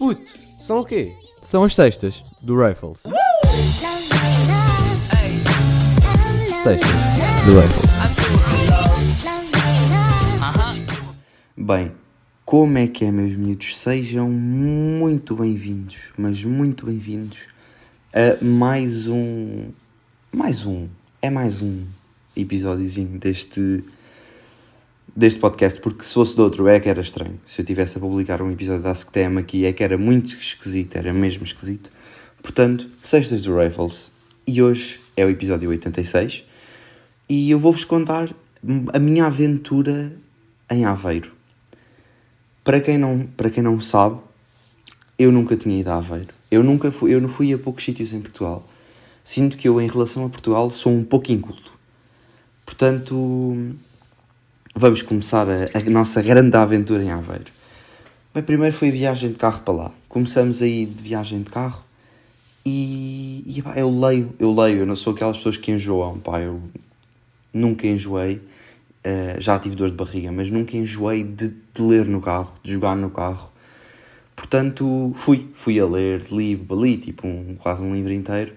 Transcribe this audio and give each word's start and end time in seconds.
Puto, 0.00 0.32
são 0.58 0.80
o 0.80 0.84
quê? 0.86 1.12
São 1.42 1.62
as 1.62 1.74
sextas 1.74 2.24
do 2.40 2.58
Rifles. 2.58 3.02
Sextas 6.62 6.90
do 7.44 7.60
Rifles. 7.60 7.90
Bem, 11.54 11.92
como 12.46 12.78
é 12.78 12.86
que 12.86 13.04
é, 13.04 13.12
meus 13.12 13.36
miúdos? 13.36 13.76
Sejam 13.76 14.30
muito 14.30 15.36
bem-vindos, 15.36 15.98
mas 16.16 16.42
muito 16.42 16.86
bem-vindos 16.86 17.48
a 18.14 18.42
mais 18.42 19.06
um. 19.06 19.68
Mais 20.32 20.64
um. 20.64 20.88
É 21.20 21.28
mais 21.28 21.60
um 21.60 21.84
episódiozinho 22.34 23.18
deste. 23.18 23.84
Deste 25.14 25.40
podcast, 25.40 25.80
porque 25.80 26.04
se 26.04 26.14
fosse 26.14 26.34
de 26.34 26.40
outro 26.40 26.68
é 26.68 26.78
que 26.78 26.88
era 26.88 27.00
estranho. 27.00 27.40
Se 27.44 27.60
eu 27.60 27.64
tivesse 27.64 27.98
a 27.98 28.00
publicar 28.00 28.40
um 28.42 28.50
episódio 28.50 28.82
da 28.82 28.90
AskTM 28.90 29.38
aqui 29.38 29.64
é 29.64 29.72
que 29.72 29.82
era 29.82 29.98
muito 29.98 30.34
esquisito, 30.34 30.96
era 30.96 31.12
mesmo 31.12 31.44
esquisito. 31.44 31.90
Portanto, 32.42 32.88
Sextas 33.02 33.42
do 33.42 33.58
Rifles. 33.58 34.10
E 34.46 34.62
hoje 34.62 35.00
é 35.16 35.24
o 35.24 35.30
episódio 35.30 35.70
86 35.70 36.44
e 37.28 37.50
eu 37.50 37.58
vou-vos 37.58 37.84
contar 37.84 38.34
a 38.92 38.98
minha 38.98 39.26
aventura 39.26 40.12
em 40.70 40.84
Aveiro. 40.84 41.32
Para 42.64 42.80
quem 42.80 42.98
não, 42.98 43.26
para 43.36 43.50
quem 43.50 43.62
não 43.62 43.80
sabe, 43.80 44.18
eu 45.18 45.30
nunca 45.30 45.56
tinha 45.56 45.80
ido 45.80 45.90
a 45.90 45.96
Aveiro. 45.96 46.34
Eu 46.50 46.62
nunca 46.62 46.90
fui, 46.90 47.14
eu 47.14 47.20
não 47.20 47.28
fui 47.28 47.52
a 47.52 47.58
poucos 47.58 47.84
sítios 47.84 48.12
em 48.12 48.20
Portugal. 48.20 48.66
Sinto 49.22 49.56
que 49.56 49.68
eu, 49.68 49.80
em 49.80 49.86
relação 49.86 50.24
a 50.24 50.28
Portugal, 50.28 50.70
sou 50.70 50.92
um 50.92 51.04
pouco 51.04 51.30
inculto. 51.30 51.72
Portanto, 52.64 53.76
vamos 54.74 55.02
começar 55.02 55.46
a, 55.48 55.78
a 55.78 55.90
nossa 55.90 56.22
grande 56.22 56.56
aventura 56.56 57.02
em 57.02 57.10
Aveiro. 57.10 57.52
Bem, 58.32 58.42
primeiro 58.42 58.74
foi 58.74 58.90
viagem 58.90 59.30
de 59.32 59.38
carro 59.38 59.62
para 59.62 59.74
lá. 59.74 59.92
Começamos 60.08 60.62
aí 60.62 60.86
de 60.86 61.02
viagem 61.02 61.42
de 61.42 61.50
carro 61.50 61.84
e, 62.64 63.42
e 63.46 63.62
pá, 63.62 63.74
eu 63.76 63.90
leio, 63.90 64.32
eu 64.38 64.54
leio, 64.54 64.80
eu 64.80 64.86
não 64.86 64.96
sou 64.96 65.12
aquelas 65.12 65.36
pessoas 65.38 65.56
que 65.56 65.72
enjoam, 65.72 66.18
pá, 66.18 66.40
eu 66.40 66.60
nunca 67.52 67.86
enjoei. 67.86 68.40
Uh, 69.04 69.40
já 69.40 69.58
tive 69.58 69.74
dor 69.74 69.88
de 69.88 69.96
barriga, 69.96 70.30
mas 70.30 70.50
nunca 70.50 70.76
enjoei 70.76 71.24
de, 71.24 71.48
de, 71.48 71.82
ler 71.82 72.04
no 72.04 72.20
carro, 72.20 72.52
de 72.62 72.72
jogar 72.74 72.94
no 72.94 73.08
carro. 73.08 73.50
Portanto, 74.36 75.10
fui, 75.14 75.48
fui 75.54 75.80
a 75.80 75.86
ler, 75.86 76.26
li, 76.30 76.54
li 76.54 76.96
tipo 76.98 77.26
um, 77.26 77.56
quase 77.58 77.82
um 77.82 77.94
livro 77.94 78.12
inteiro. 78.12 78.52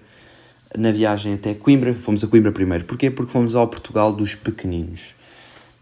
Na 0.76 0.92
viagem 0.92 1.34
até 1.34 1.54
Coimbra, 1.54 1.94
fomos 1.94 2.22
a 2.22 2.26
Coimbra 2.26 2.52
primeiro. 2.52 2.84
Porquê? 2.84 3.10
Porque 3.10 3.32
fomos 3.32 3.54
ao 3.54 3.66
Portugal 3.68 4.12
dos 4.12 4.34
pequeninos. 4.34 5.14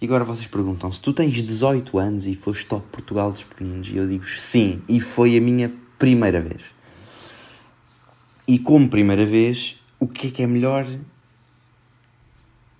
E 0.02 0.04
agora 0.04 0.24
vocês 0.24 0.48
perguntam, 0.48 0.92
se 0.92 1.00
tu 1.00 1.12
tens 1.12 1.40
18 1.40 1.96
anos 1.96 2.26
e 2.26 2.34
foste 2.34 2.66
ao 2.74 2.80
Portugal 2.80 3.30
dos 3.30 3.44
pequeninos, 3.44 3.88
e 3.88 3.96
eu 3.96 4.08
digo 4.08 4.26
sim, 4.26 4.82
e 4.88 4.98
foi 4.98 5.38
a 5.38 5.40
minha 5.40 5.72
primeira 5.96 6.40
vez. 6.40 6.74
E 8.48 8.58
como 8.58 8.88
primeira 8.88 9.24
vez, 9.24 9.76
o 10.00 10.08
que 10.08 10.26
é 10.26 10.30
que 10.32 10.42
é 10.42 10.46
melhor 10.48 10.84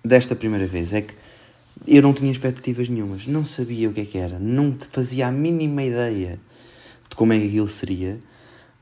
desta 0.03 0.35
primeira 0.35 0.67
vez? 0.67 0.91
É 0.91 0.99
que 0.99 1.13
eu 1.87 2.01
não 2.01 2.13
tinha 2.13 2.29
expectativas 2.29 2.89
nenhumas, 2.89 3.25
não 3.25 3.45
sabia 3.45 3.89
o 3.89 3.93
que 3.93 4.01
é 4.01 4.05
que 4.05 4.17
era, 4.17 4.37
não 4.37 4.75
fazia 4.91 5.27
a 5.27 5.31
mínima 5.31 5.81
ideia 5.81 6.37
de 7.09 7.15
como 7.15 7.31
é 7.31 7.39
que 7.39 7.47
aquilo 7.47 7.69
seria, 7.69 8.19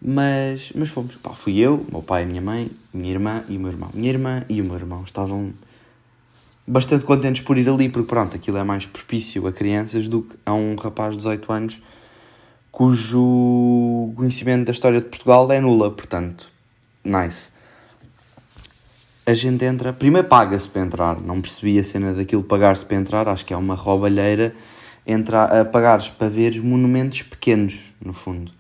mas, 0.02 0.73
mas 0.73 0.89
fomos. 0.89 1.14
Pá, 1.17 1.36
fui 1.36 1.59
eu, 1.59 1.86
meu 1.92 2.02
pai, 2.02 2.25
minha 2.25 2.42
mãe, 2.42 2.72
minha 2.92 3.12
irmã 3.12 3.44
e 3.47 3.56
o 3.56 3.59
meu 3.59 3.69
irmão. 3.69 3.92
Minha 3.94 4.09
irmã 4.09 4.44
e 4.50 4.59
o 4.62 4.64
meu 4.64 4.78
irmão 4.78 5.03
estavam 5.03 5.53
bastante 6.67 7.06
contentes 7.06 7.42
por 7.42 7.58
ir 7.58 7.67
ali, 7.70 7.90
porque 7.90 8.08
pronto, 8.08 8.36
aquilo 8.36 8.58
é 8.58 8.64
mais 8.64 8.86
propício 8.86 9.48
a 9.48 9.52
crianças 9.52 10.08
do 10.08 10.23
que 10.23 10.36
a 10.45 10.54
um 10.54 10.76
rapaz 10.76 11.12
de 11.12 11.18
18 11.18 11.52
anos 11.52 11.81
cujo 12.72 14.14
conhecimento 14.16 14.66
da 14.66 14.72
história 14.72 15.02
de 15.02 15.08
Portugal 15.08 15.52
é 15.52 15.59
nula, 15.59 15.92
portanto, 15.92 16.50
nice 17.03 17.50
a 19.25 19.34
gente 19.34 19.63
entra. 19.63 19.94
Primeiro 19.94 20.28
paga-se 20.28 20.68
para 20.68 20.81
entrar, 20.81 21.22
não 21.22 21.41
percebi 21.41 21.80
a 21.80 21.84
cena 21.84 22.13
daquilo 22.13 22.44
pagar-se 22.44 22.85
para 22.85 22.97
entrar, 22.97 23.28
acho 23.28 23.46
que 23.46 23.53
é 23.53 23.58
uma 23.58 23.75
roubalheira 23.75 24.53
entrar, 25.06 25.46
a 25.46 25.66
pagares 25.66 26.09
para 26.09 26.30
ver 26.30 26.62
monumentos 26.62 27.22
pequenos, 27.24 27.94
no 28.03 28.14
fundo. 28.14 28.52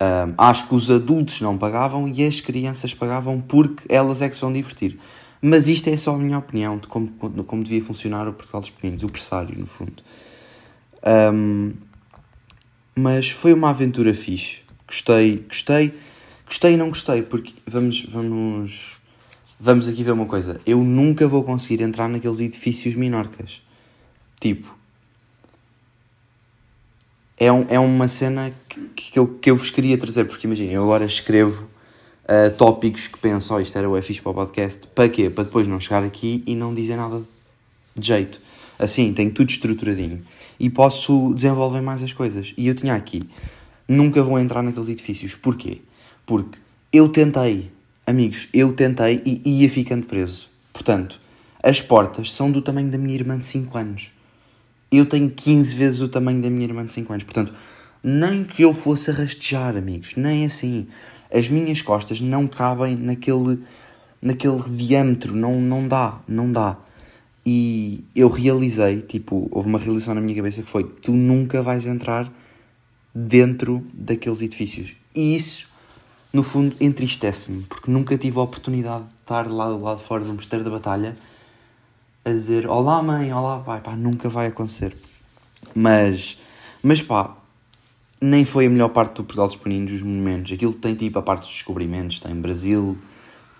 Um, 0.00 0.34
acho 0.38 0.66
que 0.66 0.74
os 0.74 0.90
adultos 0.90 1.40
não 1.42 1.58
pagavam 1.58 2.08
e 2.08 2.24
as 2.24 2.40
crianças 2.40 2.94
pagavam 2.94 3.40
porque 3.40 3.84
elas 3.88 4.22
é 4.22 4.28
que 4.28 4.34
se 4.34 4.40
vão 4.40 4.52
divertir. 4.52 4.98
Mas 5.42 5.68
isto 5.68 5.88
é 5.88 5.96
só 5.96 6.14
a 6.14 6.18
minha 6.18 6.38
opinião 6.38 6.76
de 6.76 6.86
como, 6.86 7.08
como 7.10 7.64
devia 7.64 7.82
funcionar 7.82 8.28
o 8.28 8.32
Portugal 8.32 8.60
dos 8.60 8.70
Pequeninos, 8.70 9.02
o 9.02 9.08
pressário, 9.08 9.58
no 9.58 9.66
fundo. 9.66 10.02
Um, 11.32 11.72
mas 12.94 13.30
foi 13.30 13.52
uma 13.54 13.70
aventura 13.70 14.12
fixe. 14.12 14.60
Gostei, 14.86 15.44
gostei, 15.48 15.94
gostei 16.44 16.74
e 16.74 16.76
não 16.76 16.90
gostei, 16.90 17.22
porque 17.22 17.54
vamos, 17.66 18.04
vamos 18.04 19.00
vamos 19.58 19.88
aqui 19.88 20.02
ver 20.02 20.12
uma 20.12 20.26
coisa. 20.26 20.60
Eu 20.66 20.82
nunca 20.82 21.28
vou 21.28 21.44
conseguir 21.44 21.82
entrar 21.82 22.08
naqueles 22.08 22.40
edifícios 22.40 22.94
minorcas. 22.94 23.62
Tipo. 24.40 24.76
É, 27.38 27.50
um, 27.50 27.64
é 27.70 27.78
uma 27.78 28.08
cena 28.08 28.52
que, 28.68 28.80
que, 28.94 29.18
eu, 29.18 29.26
que 29.26 29.50
eu 29.50 29.56
vos 29.56 29.70
queria 29.70 29.96
trazer, 29.96 30.26
porque 30.26 30.46
imagina, 30.46 30.72
eu 30.72 30.82
agora 30.82 31.06
escrevo 31.06 31.69
uh, 32.30 32.50
tópicos 32.56 33.08
que 33.08 33.18
penso, 33.18 33.52
oh, 33.54 33.60
isto 33.60 33.76
era 33.76 33.90
o 33.90 34.00
fixe 34.02 34.22
para 34.22 34.30
o 34.30 34.34
podcast, 34.34 34.86
para 34.94 35.08
quê? 35.08 35.28
Para 35.28 35.44
depois 35.44 35.66
não 35.66 35.80
chegar 35.80 36.04
aqui 36.04 36.42
e 36.46 36.54
não 36.54 36.72
dizer 36.72 36.96
nada 36.96 37.20
de 37.94 38.06
jeito. 38.06 38.40
Assim, 38.78 39.12
tenho 39.12 39.32
tudo 39.32 39.50
estruturadinho. 39.50 40.22
E 40.58 40.70
posso 40.70 41.34
desenvolver 41.34 41.80
mais 41.80 42.02
as 42.02 42.12
coisas. 42.12 42.54
E 42.56 42.68
eu 42.68 42.74
tinha 42.74 42.94
aqui, 42.94 43.22
nunca 43.88 44.22
vou 44.22 44.38
entrar 44.38 44.62
naqueles 44.62 44.88
edifícios. 44.88 45.34
Porquê? 45.34 45.82
Porque 46.24 46.58
eu 46.92 47.08
tentei 47.08 47.70
Amigos, 48.10 48.48
eu 48.52 48.72
tentei 48.72 49.22
e 49.24 49.62
ia 49.62 49.70
ficando 49.70 50.04
preso. 50.04 50.48
Portanto, 50.72 51.20
as 51.62 51.80
portas 51.80 52.32
são 52.32 52.50
do 52.50 52.60
tamanho 52.60 52.90
da 52.90 52.98
minha 52.98 53.14
irmã 53.14 53.38
de 53.38 53.44
5 53.44 53.78
anos. 53.78 54.10
Eu 54.90 55.06
tenho 55.06 55.30
15 55.30 55.76
vezes 55.76 56.00
o 56.00 56.08
tamanho 56.08 56.42
da 56.42 56.50
minha 56.50 56.64
irmã 56.64 56.84
de 56.84 56.90
5 56.90 57.12
anos. 57.12 57.24
Portanto, 57.24 57.54
nem 58.02 58.42
que 58.42 58.62
eu 58.62 58.74
fosse 58.74 59.12
a 59.12 59.14
rastejar, 59.14 59.76
amigos, 59.76 60.16
nem 60.16 60.44
assim. 60.44 60.88
As 61.32 61.48
minhas 61.48 61.82
costas 61.82 62.20
não 62.20 62.46
cabem 62.46 62.96
naquele, 62.96 63.62
naquele 64.20 64.62
diâmetro, 64.76 65.34
não, 65.34 65.60
não 65.60 65.86
dá, 65.86 66.18
não 66.26 66.52
dá. 66.52 66.76
E 67.44 68.04
eu 68.14 68.28
realizei, 68.28 69.00
tipo, 69.02 69.48
houve 69.50 69.68
uma 69.68 69.78
realização 69.78 70.14
na 70.14 70.20
minha 70.20 70.36
cabeça 70.36 70.62
que 70.62 70.68
foi: 70.68 70.84
tu 70.84 71.12
nunca 71.12 71.62
vais 71.62 71.86
entrar 71.86 72.30
dentro 73.14 73.84
daqueles 73.94 74.42
edifícios. 74.42 74.94
E 75.14 75.34
isso 75.34 75.70
no 76.32 76.44
fundo, 76.44 76.76
entristece-me, 76.80 77.64
porque 77.64 77.90
nunca 77.90 78.16
tive 78.16 78.38
a 78.38 78.42
oportunidade 78.42 79.04
de 79.04 79.14
estar 79.14 79.50
lá 79.50 79.68
do 79.68 79.82
lado 79.82 79.98
fora 79.98 80.22
do 80.22 80.32
mosteiro 80.32 80.64
da 80.64 80.70
batalha 80.70 81.16
a 82.24 82.30
dizer 82.30 82.68
olá 82.68 83.02
mãe, 83.02 83.32
olá 83.32 83.58
pai, 83.58 83.80
pá, 83.80 83.96
nunca 83.96 84.28
vai 84.28 84.46
acontecer. 84.46 84.96
Mas, 85.74 86.38
mas 86.82 87.02
pá, 87.02 87.36
nem 88.20 88.44
foi 88.44 88.66
a 88.66 88.70
melhor 88.70 88.90
parte 88.90 89.14
do 89.14 89.24
Portugal 89.24 89.46
dos 89.46 89.56
Peninos, 89.56 89.92
os 89.92 90.02
monumentos. 90.02 90.52
Aquilo 90.52 90.72
tem 90.74 90.94
tipo 90.94 91.18
a 91.18 91.22
parte 91.22 91.42
dos 91.42 91.50
descobrimentos, 91.50 92.20
tem 92.20 92.34
Brasil, 92.34 92.98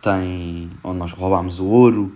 tem 0.03 0.71
onde 0.85 0.99
nós 0.99 1.13
roubámos 1.13 1.59
o 1.59 1.67
ouro, 1.67 2.15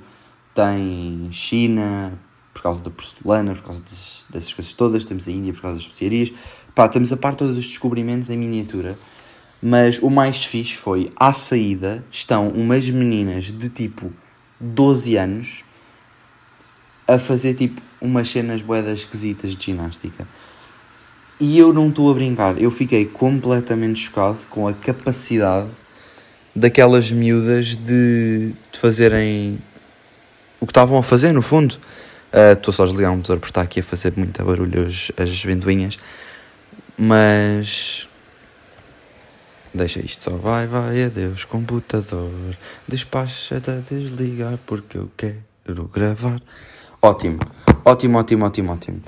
tem 0.54 1.28
China, 1.32 2.18
por 2.52 2.62
causa 2.62 2.84
da 2.84 2.90
porcelana, 2.90 3.54
por 3.54 3.62
causa 3.62 3.82
dessas 4.28 4.52
coisas 4.52 4.74
todas, 4.74 5.04
temos 5.04 5.26
a 5.26 5.30
Índia 5.30 5.52
por 5.52 5.62
causa 5.62 5.76
das 5.76 5.84
especiarias. 5.84 6.32
Pá, 6.74 6.88
temos 6.88 7.12
a 7.12 7.16
parte 7.16 7.38
todos 7.38 7.56
os 7.56 7.66
descobrimentos 7.66 8.30
em 8.30 8.36
miniatura 8.36 8.96
mas 9.66 9.98
o 10.02 10.10
mais 10.10 10.44
fixe 10.44 10.74
foi, 10.74 11.08
à 11.16 11.32
saída, 11.32 12.04
estão 12.10 12.48
umas 12.48 12.90
meninas 12.90 13.46
de 13.50 13.70
tipo 13.70 14.12
12 14.60 15.16
anos 15.16 15.64
a 17.08 17.18
fazer 17.18 17.54
tipo 17.54 17.80
umas 17.98 18.28
cenas 18.28 18.60
boedas 18.60 18.98
esquisitas 18.98 19.56
de 19.56 19.64
ginástica. 19.64 20.28
E 21.44 21.58
eu 21.58 21.74
não 21.74 21.90
estou 21.90 22.10
a 22.10 22.14
brincar, 22.14 22.58
eu 22.58 22.70
fiquei 22.70 23.04
completamente 23.04 24.00
chocado 24.00 24.38
com 24.48 24.66
a 24.66 24.72
capacidade 24.72 25.68
daquelas 26.56 27.12
miúdas 27.12 27.76
de, 27.76 28.54
de 28.72 28.78
fazerem 28.78 29.58
o 30.58 30.64
que 30.64 30.70
estavam 30.70 30.96
a 30.96 31.02
fazer, 31.02 31.32
no 31.32 31.42
fundo. 31.42 31.76
Ah, 32.32 32.52
estou 32.52 32.72
uh, 32.72 32.74
só 32.74 32.84
a 32.84 32.86
desligar 32.86 33.12
o 33.12 33.16
motor 33.16 33.38
porque 33.38 33.50
está 33.50 33.60
aqui 33.60 33.80
a 33.80 33.82
fazer 33.82 34.14
muito 34.16 34.42
barulho 34.42 34.86
as, 34.86 35.12
as 35.18 35.44
ventoinhas. 35.44 35.98
Mas 36.96 38.08
Deixa 39.74 40.00
isto 40.00 40.24
só 40.24 40.30
vai, 40.30 40.66
vai, 40.66 41.02
adeus, 41.02 41.44
computador. 41.44 42.56
Despacha-te 42.88 43.70
a 43.70 43.80
desligar 43.80 44.58
porque 44.64 44.96
eu 44.96 45.10
quero 45.14 45.90
gravar. 45.92 46.40
Ótimo, 47.02 47.38
ótimo, 47.84 48.16
ótimo, 48.16 48.46
ótimo, 48.46 48.72
ótimo. 48.72 49.02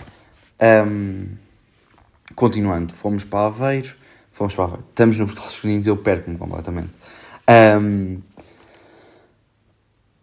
Um, 0.60 1.45
continuando, 2.36 2.92
fomos 2.92 3.24
para 3.24 3.46
Aveiro. 3.46 3.96
Fomos 4.30 4.54
para 4.54 4.66
Aveiro. 4.66 4.84
Estamos 4.90 5.18
no 5.18 5.26
Portal 5.26 5.46
dos 5.46 5.64
Meninos, 5.64 5.86
eu 5.88 5.96
perco-me 5.96 6.36
completamente. 6.36 6.90
Um, 7.80 8.20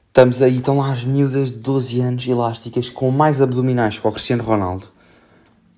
estamos 0.07 0.42
aí, 0.42 0.57
estão 0.57 0.77
lá 0.77 0.92
as 0.92 1.04
miúdas 1.04 1.51
de 1.51 1.60
12 1.60 2.00
anos, 2.00 2.27
elásticas, 2.27 2.89
com 2.89 3.12
mais 3.12 3.42
abdominais 3.42 3.98
que 3.98 4.07
o 4.07 4.12
Cristiano 4.12 4.44
Ronaldo. 4.44 4.88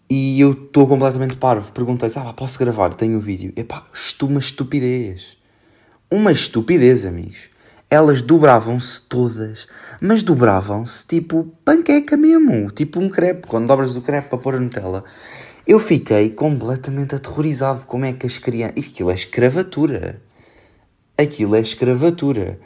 E 0.08 0.40
eu 0.40 0.52
estou 0.52 0.86
completamente 0.86 1.38
parvo. 1.38 1.72
Perguntei 1.72 2.12
ah, 2.18 2.34
posso 2.34 2.60
gravar? 2.60 2.94
Tenho 2.94 3.18
o 3.18 3.22
vídeo. 3.22 3.52
Epá, 3.56 3.88
estu 3.92 4.28
uma 4.28 4.40
estupidez. 4.40 5.38
Uma 6.12 6.32
estupidez, 6.32 7.06
amigos. 7.06 7.50
Elas 7.90 8.22
dobravam-se 8.22 9.02
todas, 9.04 9.68
mas 10.02 10.22
dobravam-se 10.22 11.06
tipo 11.06 11.52
panqueca 11.64 12.18
mesmo, 12.18 12.70
tipo 12.72 13.00
um 13.00 13.08
crepe, 13.10 13.48
quando 13.48 13.68
dobras 13.68 13.96
o 13.96 14.02
crepe 14.02 14.28
para 14.28 14.38
pôr 14.40 14.56
a 14.56 14.60
Nutella. 14.60 15.04
Eu 15.68 15.80
fiquei 15.80 16.30
completamente 16.30 17.16
aterrorizado. 17.16 17.86
Como 17.88 18.06
é 18.06 18.14
que 18.14 18.28
as 18.28 18.38
crianças. 18.38 18.78
Aquilo 18.78 19.10
é 19.10 19.16
escravatura. 19.16 20.22
Aquilo 21.18 21.56
é 21.56 21.60
escravatura. 21.60 22.60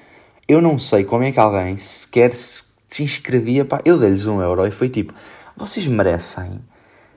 Eu 0.45 0.61
não 0.61 0.77
sei 0.77 1.05
como 1.05 1.23
é 1.23 1.31
que 1.31 1.39
alguém 1.39 1.77
sequer 1.77 2.33
se, 2.33 2.63
se 2.89 3.03
inscrevia. 3.03 3.63
Pá. 3.63 3.79
Eu 3.85 3.97
dei-lhes 3.97 4.27
um 4.27 4.41
euro 4.41 4.67
e 4.67 4.71
foi 4.71 4.89
tipo: 4.89 5.13
vocês 5.55 5.87
merecem, 5.87 6.59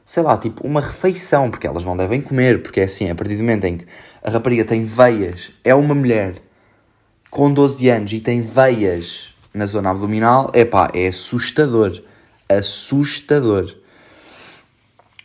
sei 0.05 0.23
lá, 0.23 0.37
tipo 0.39 0.65
uma 0.65 0.81
refeição, 0.81 1.51
porque 1.51 1.67
elas 1.67 1.85
não 1.85 1.97
devem 1.97 2.21
comer, 2.21 2.63
porque 2.63 2.81
é 2.81 2.85
assim, 2.85 3.11
a 3.11 3.15
partir 3.15 3.35
do 3.35 3.41
momento 3.41 3.65
em 3.65 3.79
que 3.79 3.87
a 4.23 4.31
rapariga 4.31 4.65
tem 4.65 4.85
veias, 4.85 5.51
é 5.65 5.75
uma 5.75 5.97
mulher 5.97 6.35
com 7.29 7.53
12 7.53 7.89
anos 7.89 8.13
e 8.13 8.21
tem 8.21 8.41
veias 8.41 9.35
na 9.53 9.67
zona 9.67 9.91
abdominal, 9.91 10.51
é 10.55 10.65
pá, 10.65 10.89
é 10.95 11.09
assustador. 11.09 12.01
Assustador. 12.49 13.82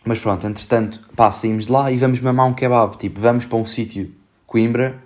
Mas 0.08 0.20
pronto, 0.20 0.48
entretanto, 0.48 1.02
pá, 1.18 1.30
saímos 1.30 1.66
de 1.66 1.72
lá 1.74 1.92
e 1.92 1.98
vamos 1.98 2.22
mamar 2.22 2.48
um 2.48 2.54
kebab. 2.54 2.98
Tipo, 2.98 3.20
vamos 3.20 3.46
para 3.46 3.58
um 3.58 3.66
sítio, 3.66 4.10
Coimbra, 4.46 4.98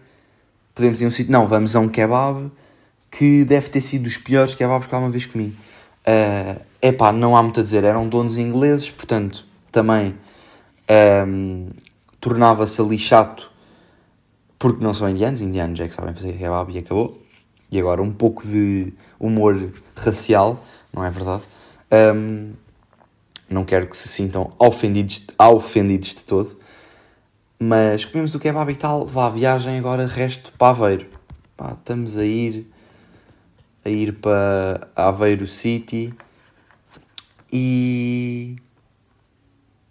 podemos 0.76 1.02
ir 1.02 1.06
a 1.06 1.08
um 1.08 1.12
sítio, 1.12 1.32
não, 1.32 1.48
vamos 1.48 1.76
a 1.76 1.80
um 1.80 1.90
kebab 1.90 2.52
que 3.10 3.44
deve 3.44 3.68
ter 3.68 3.82
sido 3.82 4.04
dos 4.04 4.18
piores 4.18 4.54
kebabs 4.54 4.86
que 4.86 4.94
alguma 4.94 5.12
vez 5.12 5.26
comi. 5.26 5.58
Uh, 6.06 6.62
epá, 6.80 7.12
não 7.12 7.36
há 7.36 7.42
muito 7.42 7.60
a 7.60 7.64
dizer, 7.64 7.84
eram 7.84 8.08
donos 8.08 8.38
ingleses, 8.38 8.92
portanto, 8.92 9.44
também 9.72 10.16
um, 11.28 11.70
tornava-se 12.20 12.80
ali 12.80 13.00
chato 13.00 13.52
porque 14.60 14.84
não 14.84 14.94
são 14.94 15.10
indianos, 15.10 15.42
indianos 15.42 15.80
é 15.80 15.88
que 15.88 15.96
sabem 15.96 16.14
fazer 16.14 16.34
kebab 16.34 16.72
e 16.72 16.78
acabou. 16.78 17.20
E 17.72 17.80
agora 17.80 18.04
um 18.04 18.12
pouco 18.12 18.46
de 18.48 18.94
humor 19.20 19.72
racial, 19.96 20.64
não 20.94 21.04
é 21.04 21.10
verdade? 21.10 21.42
Um, 21.92 22.54
não 23.52 23.64
quero 23.64 23.88
que 23.88 23.98
se 23.98 24.08
sintam 24.08 24.50
ofendidos, 24.58 25.24
ofendidos 25.38 26.16
de 26.16 26.24
todo. 26.24 26.58
Mas 27.60 28.06
comemos 28.06 28.34
o 28.34 28.40
kebab 28.40 28.72
e 28.72 28.76
tal, 28.76 29.06
vá, 29.06 29.30
viagem 29.30 29.78
agora, 29.78 30.08
resto 30.08 30.52
para 30.58 30.70
Aveiro. 30.70 31.08
Pá, 31.56 31.74
estamos 31.74 32.18
a 32.18 32.26
ir, 32.26 32.72
a 33.86 33.90
ir 33.90 34.14
para 34.14 34.90
Aveiro 34.96 35.46
City 35.46 36.14
e 37.54 38.56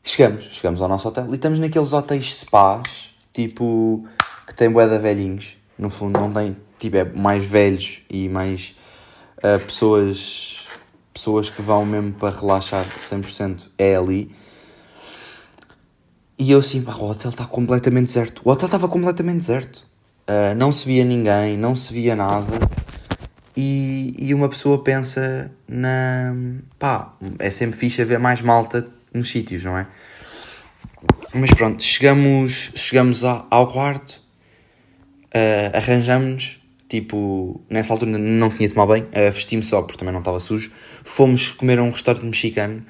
chegamos, 0.03 0.45
chegamos 0.45 0.81
ao 0.81 0.89
nosso 0.89 1.07
hotel 1.07 1.29
e 1.31 1.35
estamos 1.35 1.59
naqueles 1.59 1.93
hotéis 1.93 2.35
spas, 2.35 3.15
tipo, 3.33 4.05
que 4.47 4.55
tem 4.55 4.69
de 4.69 4.99
velhinhos, 4.99 5.59
no 5.79 5.91
fundo 5.91 6.19
não 6.19 6.33
tem, 6.33 6.57
tipo, 6.79 6.97
é 6.97 7.05
mais 7.05 7.45
velhos 7.45 8.03
e 8.11 8.29
mais 8.29 8.75
uh, 9.39 9.65
pessoas 9.65 10.60
pessoas 11.21 11.51
que 11.51 11.61
vão 11.61 11.85
mesmo 11.85 12.15
para 12.15 12.35
relaxar 12.35 12.87
100% 12.99 13.69
é 13.77 13.95
ali. 13.95 14.31
E 16.39 16.51
eu 16.51 16.61
assim, 16.61 16.81
pá, 16.81 16.95
o 16.95 17.11
hotel 17.11 17.29
está 17.29 17.45
completamente 17.45 18.07
deserto. 18.07 18.41
O 18.43 18.51
hotel 18.51 18.65
estava 18.65 18.89
completamente 18.89 19.37
deserto. 19.37 19.87
Uh, 20.27 20.55
não 20.57 20.73
se 20.73 20.87
via 20.87 21.05
ninguém, 21.05 21.59
não 21.59 21.77
se 21.77 21.93
via 21.93 22.17
nada. 22.17 22.59
E, 23.55 24.15
e 24.19 24.33
uma 24.33 24.49
pessoa 24.49 24.83
pensa 24.83 25.53
na. 25.69 26.35
pá, 26.79 27.15
é 27.39 27.51
sempre 27.51 27.79
fixe 27.79 28.01
haver 28.01 28.19
mais 28.19 28.41
malta 28.41 28.89
nos 29.13 29.31
sítios, 29.31 29.63
não 29.63 29.77
é? 29.77 29.87
Mas 31.35 31.51
pronto, 31.51 31.83
chegamos, 31.83 32.73
chegamos 32.75 33.23
ao 33.25 33.71
quarto, 33.71 34.23
uh, 35.35 35.77
arranjamos-nos 35.77 36.60
Tipo, 36.91 37.61
nessa 37.71 37.93
altura 37.93 38.19
não 38.19 38.51
tinha 38.51 38.69
tomado 38.69 38.89
banho, 38.89 39.05
uh, 39.05 39.31
vesti-me 39.31 39.63
só 39.63 39.81
porque 39.81 39.97
também 39.97 40.13
não 40.13 40.19
estava 40.19 40.41
sujo. 40.41 40.73
Fomos 41.05 41.53
comer 41.53 41.79
a 41.79 41.85
um 41.85 41.91
restaurante 41.91 42.27
mexicano, 42.27 42.85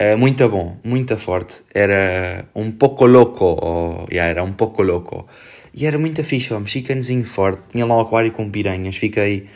uh, 0.00 0.16
muito 0.16 0.48
bom, 0.48 0.78
muito 0.82 1.14
forte. 1.18 1.62
Era 1.74 2.48
um 2.54 2.70
pouco 2.70 3.04
louco, 3.04 3.44
ou, 3.44 4.06
yeah, 4.10 4.30
era 4.30 4.42
um 4.42 4.54
pouco 4.54 4.82
louco. 4.82 5.28
E 5.74 5.84
era 5.84 5.98
muito 5.98 6.24
fixe, 6.24 6.54
ó, 6.54 6.58
mexicanozinho 6.58 7.26
forte. 7.26 7.60
Tinha 7.72 7.84
lá 7.84 7.98
um 7.98 8.00
aquário 8.00 8.32
com 8.32 8.48
piranhas. 8.48 8.96
Fiquei 8.96 9.46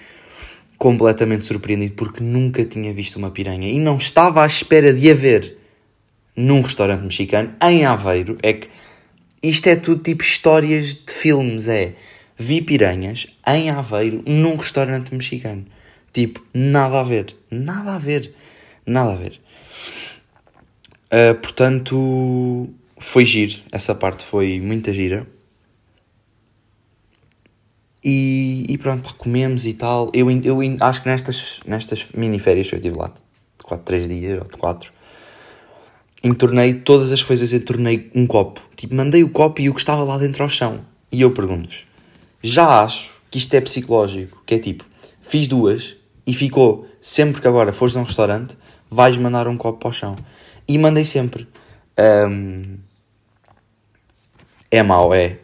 completamente 0.76 1.47
surpreendido 1.47 1.94
porque 1.94 2.23
nunca 2.23 2.62
tinha 2.67 2.93
visto 2.93 3.17
uma 3.17 3.31
piranha 3.31 3.71
e 3.71 3.79
não 3.79 3.97
estava 3.97 4.43
à 4.43 4.47
espera 4.47 4.93
de 4.93 5.11
haver 5.11 5.56
num 6.37 6.61
restaurante 6.61 7.03
mexicano 7.03 7.55
em 7.62 7.87
Aveiro. 7.87 8.37
É 8.43 8.53
que 8.53 8.69
isto 9.43 9.67
é 9.69 9.76
tudo 9.76 10.03
tipo 10.03 10.23
histórias 10.23 10.94
de 10.94 11.12
filmes, 11.15 11.67
é 11.67 11.94
vi 12.40 12.62
piranhas 12.62 13.26
em 13.46 13.69
Aveiro 13.69 14.22
num 14.26 14.56
restaurante 14.56 15.14
mexicano. 15.14 15.66
Tipo, 16.10 16.42
nada 16.54 17.00
a 17.00 17.02
ver. 17.02 17.37
Nada 17.50 17.96
a 17.96 17.98
ver. 17.98 18.34
Nada 18.87 19.12
a 19.12 19.16
ver. 19.16 19.38
Uh, 21.12 21.34
portanto, 21.34 22.70
foi 22.96 23.26
giro. 23.26 23.60
Essa 23.70 23.94
parte 23.94 24.25
foi 24.25 24.58
muita 24.58 24.92
gira. 24.94 25.26
E, 28.02 28.64
e 28.70 28.78
pronto, 28.78 29.14
comemos 29.16 29.66
e 29.66 29.75
tal. 29.75 30.10
Eu, 30.14 30.31
eu 30.31 30.58
acho 30.81 31.02
que 31.02 31.08
nestas, 31.08 31.60
nestas 31.66 32.08
mini 32.16 32.38
férias 32.38 32.70
que 32.70 32.75
eu 32.75 32.81
tive 32.81 32.96
lá, 32.96 33.08
de 33.08 33.64
4, 33.64 33.84
3 33.84 34.08
dias 34.08 34.38
ou 34.40 34.48
de 34.48 34.56
4, 34.56 34.90
entornei 36.25 36.72
todas 36.72 37.12
as 37.12 37.22
coisas, 37.22 37.52
entornei 37.52 38.10
um 38.14 38.26
copo. 38.26 38.62
Tipo, 38.75 38.94
mandei 38.94 39.22
o 39.22 39.28
copo 39.28 39.60
e 39.60 39.69
o 39.69 39.75
que 39.75 39.81
estava 39.81 40.02
lá 40.04 40.16
dentro 40.16 40.42
ao 40.42 40.48
chão. 40.48 40.81
E 41.12 41.20
eu 41.20 41.32
pergunto-vos: 41.32 41.89
já 42.42 42.82
acho 42.82 43.12
que 43.31 43.38
isto 43.38 43.54
é 43.54 43.60
psicológico, 43.60 44.42
que 44.46 44.54
é 44.54 44.58
tipo, 44.58 44.84
fiz 45.20 45.46
duas 45.46 45.96
e 46.26 46.34
ficou, 46.34 46.88
sempre 47.00 47.40
que 47.40 47.48
agora 47.48 47.72
fores 47.72 47.96
a 47.96 48.00
um 48.00 48.04
restaurante, 48.04 48.56
vais 48.90 49.16
mandar 49.16 49.46
um 49.46 49.56
copo 49.56 49.78
para 49.78 49.88
o 49.88 49.92
chão. 49.92 50.16
E 50.66 50.78
mandei 50.78 51.04
sempre. 51.04 51.48
Um, 51.98 52.78
é 54.70 54.82
mau, 54.82 55.12
é. 55.14 55.38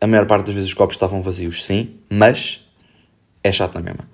A 0.00 0.06
maior 0.06 0.26
parte 0.26 0.46
das 0.46 0.54
vezes 0.54 0.68
os 0.68 0.74
copos 0.74 0.96
estavam 0.96 1.22
vazios, 1.22 1.64
sim, 1.64 1.96
mas 2.10 2.60
é 3.42 3.50
chato 3.50 3.74
na 3.74 3.80
mesma. 3.80 4.08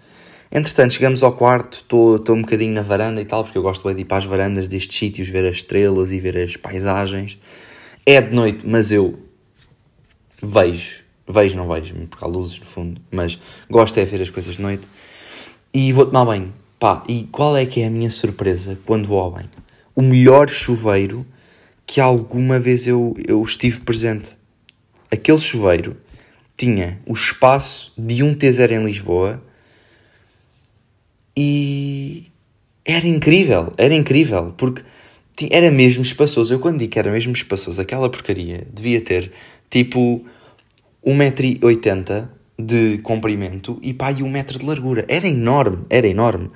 Entretanto, 0.52 0.94
chegamos 0.94 1.22
ao 1.22 1.32
quarto, 1.32 1.78
estou 1.78 2.36
um 2.36 2.42
bocadinho 2.42 2.74
na 2.74 2.82
varanda 2.82 3.20
e 3.20 3.24
tal, 3.24 3.44
porque 3.44 3.56
eu 3.56 3.62
gosto 3.62 3.92
de 3.92 4.00
ir 4.00 4.04
para 4.04 4.18
as 4.18 4.24
varandas 4.24 4.66
destes 4.68 4.98
sítios, 4.98 5.28
ver 5.28 5.46
as 5.46 5.56
estrelas 5.56 6.12
e 6.12 6.20
ver 6.20 6.36
as 6.36 6.56
paisagens. 6.56 7.38
É 8.04 8.20
de 8.20 8.34
noite, 8.34 8.66
mas 8.66 8.90
eu 8.90 9.18
vejo 10.42 10.99
Vejo, 11.30 11.56
não 11.56 11.68
vejo, 11.68 11.94
porque 12.08 12.24
há 12.24 12.28
luzes 12.28 12.58
no 12.58 12.66
fundo, 12.66 13.00
mas 13.10 13.38
gosto 13.68 13.98
é 13.98 14.04
de 14.04 14.10
ver 14.10 14.22
as 14.22 14.30
coisas 14.30 14.56
de 14.56 14.62
noite. 14.62 14.86
E 15.72 15.92
vou 15.92 16.06
tomar 16.06 16.24
banho. 16.24 16.52
Pá, 16.78 17.04
e 17.06 17.24
qual 17.30 17.56
é 17.56 17.66
que 17.66 17.80
é 17.82 17.86
a 17.86 17.90
minha 17.90 18.10
surpresa 18.10 18.78
quando 18.86 19.06
vou 19.06 19.20
ao 19.20 19.30
banho? 19.30 19.50
O 19.94 20.02
melhor 20.02 20.48
chuveiro 20.48 21.26
que 21.86 22.00
alguma 22.00 22.58
vez 22.58 22.86
eu, 22.86 23.14
eu 23.26 23.42
estive 23.42 23.80
presente. 23.80 24.36
Aquele 25.10 25.38
chuveiro 25.38 25.96
tinha 26.56 27.00
o 27.06 27.12
espaço 27.12 27.92
de 27.98 28.22
um 28.22 28.34
T0 28.34 28.70
em 28.70 28.84
Lisboa 28.84 29.42
e 31.36 32.26
era 32.84 33.06
incrível, 33.06 33.72
era 33.76 33.94
incrível, 33.94 34.54
porque 34.56 34.82
era 35.50 35.70
mesmo 35.70 36.02
espaçoso. 36.02 36.52
Eu 36.54 36.60
quando 36.60 36.78
digo 36.78 36.92
que 36.92 36.98
era 36.98 37.10
mesmo 37.10 37.32
espaçoso, 37.32 37.80
aquela 37.80 38.08
porcaria 38.08 38.66
devia 38.72 39.00
ter 39.00 39.32
tipo 39.68 40.24
1,80m 41.04 42.28
de 42.58 42.98
comprimento 42.98 43.78
e 43.82 43.94
pá, 43.94 44.12
e 44.12 44.16
1m 44.16 44.58
de 44.58 44.66
largura. 44.66 45.04
Era 45.08 45.26
enorme, 45.26 45.84
era 45.88 46.06
enorme. 46.06 46.50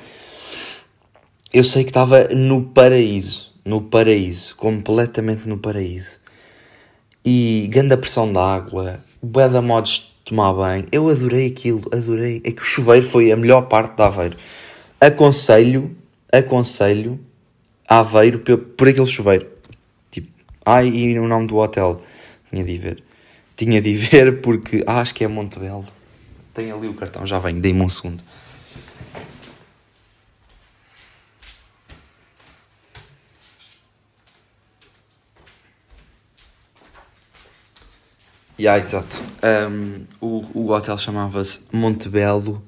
Eu 1.53 1.65
sei 1.65 1.85
que 1.85 1.91
estava 1.91 2.29
no 2.29 2.65
paraíso, 2.65 3.55
no 3.65 3.81
paraíso, 3.83 4.57
completamente 4.57 5.49
no 5.49 5.59
paraíso. 5.59 6.19
E 7.25 7.69
grande 7.71 7.97
pressão 7.97 8.31
d'água, 8.33 9.01
bué 9.23 9.49
da 9.49 9.63
modos 9.63 10.13
de 10.25 10.31
tomar 10.31 10.53
banho. 10.53 10.85
Eu 10.93 11.09
adorei 11.09 11.47
aquilo, 11.47 11.89
adorei. 11.93 12.43
É 12.45 12.51
que 12.51 12.61
o 12.61 12.65
chuveiro 12.65 13.07
foi 13.07 13.33
a 13.33 13.37
melhor 13.37 13.63
parte 13.63 13.97
da 13.97 14.07
Aveiro. 14.07 14.37
Aconselho, 15.01 15.97
aconselho 16.33 17.19
Aveiro 17.89 18.41
por, 18.41 18.89
aquele 18.89 19.07
chuveiro. 19.07 19.47
Tipo, 20.11 20.29
ai, 20.65 20.89
e 20.89 21.19
o 21.19 21.29
nome 21.29 21.47
do 21.47 21.57
hotel, 21.57 22.01
tinha 22.51 22.65
de 22.65 22.73
ir 22.73 22.79
ver. 22.79 23.05
Tinha 23.57 23.81
de 23.81 23.95
ver 23.95 24.41
porque 24.41 24.83
ah, 24.87 25.01
acho 25.01 25.15
que 25.15 25.25
é 25.25 25.29
Montebello. 25.29 25.87
Tem 26.53 26.71
ali 26.73 26.89
o 26.89 26.95
cartão, 26.95 27.27
já 27.27 27.39
vem, 27.39 27.61
dei-me 27.61 27.83
um 27.83 27.89
segundo. 27.89 28.23
Yeah, 38.57 38.81
exato. 38.81 39.21
Um, 39.43 40.07
o, 40.21 40.45
o 40.55 40.71
hotel 40.71 40.97
chamava-se 40.97 41.61
Montebello 41.73 42.63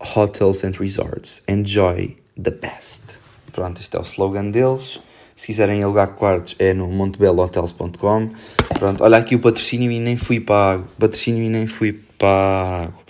Hotels 0.00 0.64
and 0.64 0.72
Resorts. 0.72 1.42
Enjoy 1.48 2.16
the 2.40 2.50
best. 2.50 3.20
Pronto, 3.52 3.80
este 3.80 3.96
é 3.96 4.00
o 4.00 4.02
slogan 4.02 4.50
deles. 4.50 5.00
Se 5.42 5.46
quiserem 5.46 5.82
alugar 5.82 6.06
quartos 6.10 6.54
é 6.56 6.72
no 6.72 6.86
montebellohotels.com. 6.86 8.30
Pronto, 8.78 9.02
olha 9.02 9.16
aqui 9.16 9.34
o 9.34 9.40
patrocínio 9.40 9.90
e 9.90 9.98
nem 9.98 10.16
fui 10.16 10.38
pago. 10.38 10.86
Patrocínio 10.96 11.42
e 11.42 11.48
nem 11.48 11.66
fui 11.66 11.94
pago. 12.16 13.02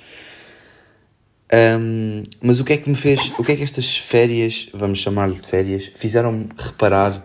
Um, 1.52 2.22
mas 2.40 2.58
o 2.58 2.64
que 2.64 2.72
é 2.72 2.78
que 2.78 2.88
me 2.88 2.96
fez, 2.96 3.30
o 3.38 3.44
que 3.44 3.52
é 3.52 3.56
que 3.56 3.62
estas 3.62 3.98
férias, 3.98 4.70
vamos 4.72 5.00
chamar-lhe 5.00 5.34
de 5.34 5.46
férias, 5.46 5.90
fizeram-me 5.94 6.48
reparar 6.56 7.22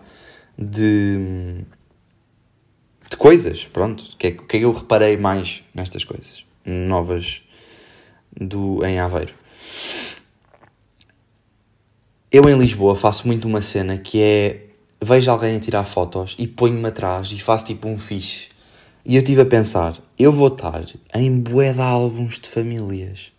de, 0.58 1.64
de 3.10 3.16
coisas, 3.16 3.64
pronto, 3.64 4.04
o 4.12 4.16
que, 4.18 4.26
é, 4.26 4.30
o 4.32 4.42
que 4.42 4.56
é 4.58 4.60
que 4.60 4.66
eu 4.66 4.72
reparei 4.72 5.16
mais 5.16 5.64
nestas 5.74 6.04
coisas 6.04 6.44
novas 6.66 7.40
do, 8.38 8.84
em 8.84 9.00
Aveiro. 9.00 9.32
Eu 12.30 12.46
em 12.46 12.58
Lisboa 12.58 12.94
faço 12.94 13.26
muito 13.26 13.48
uma 13.48 13.62
cena 13.62 13.96
que 13.96 14.20
é 14.20 14.67
vejo 15.00 15.30
alguém 15.30 15.56
a 15.56 15.60
tirar 15.60 15.84
fotos 15.84 16.34
e 16.38 16.46
ponho-me 16.46 16.88
atrás 16.88 17.32
e 17.32 17.38
faço 17.38 17.66
tipo 17.66 17.88
um 17.88 17.98
fixe. 17.98 18.48
E 19.04 19.16
eu 19.16 19.22
estive 19.22 19.40
a 19.42 19.46
pensar, 19.46 19.96
eu 20.18 20.30
vou 20.30 20.48
estar 20.48 20.84
em 21.14 21.38
bué 21.38 21.72
de 21.72 21.80
álbuns 21.80 22.38
de 22.38 22.48
famílias 22.48 23.32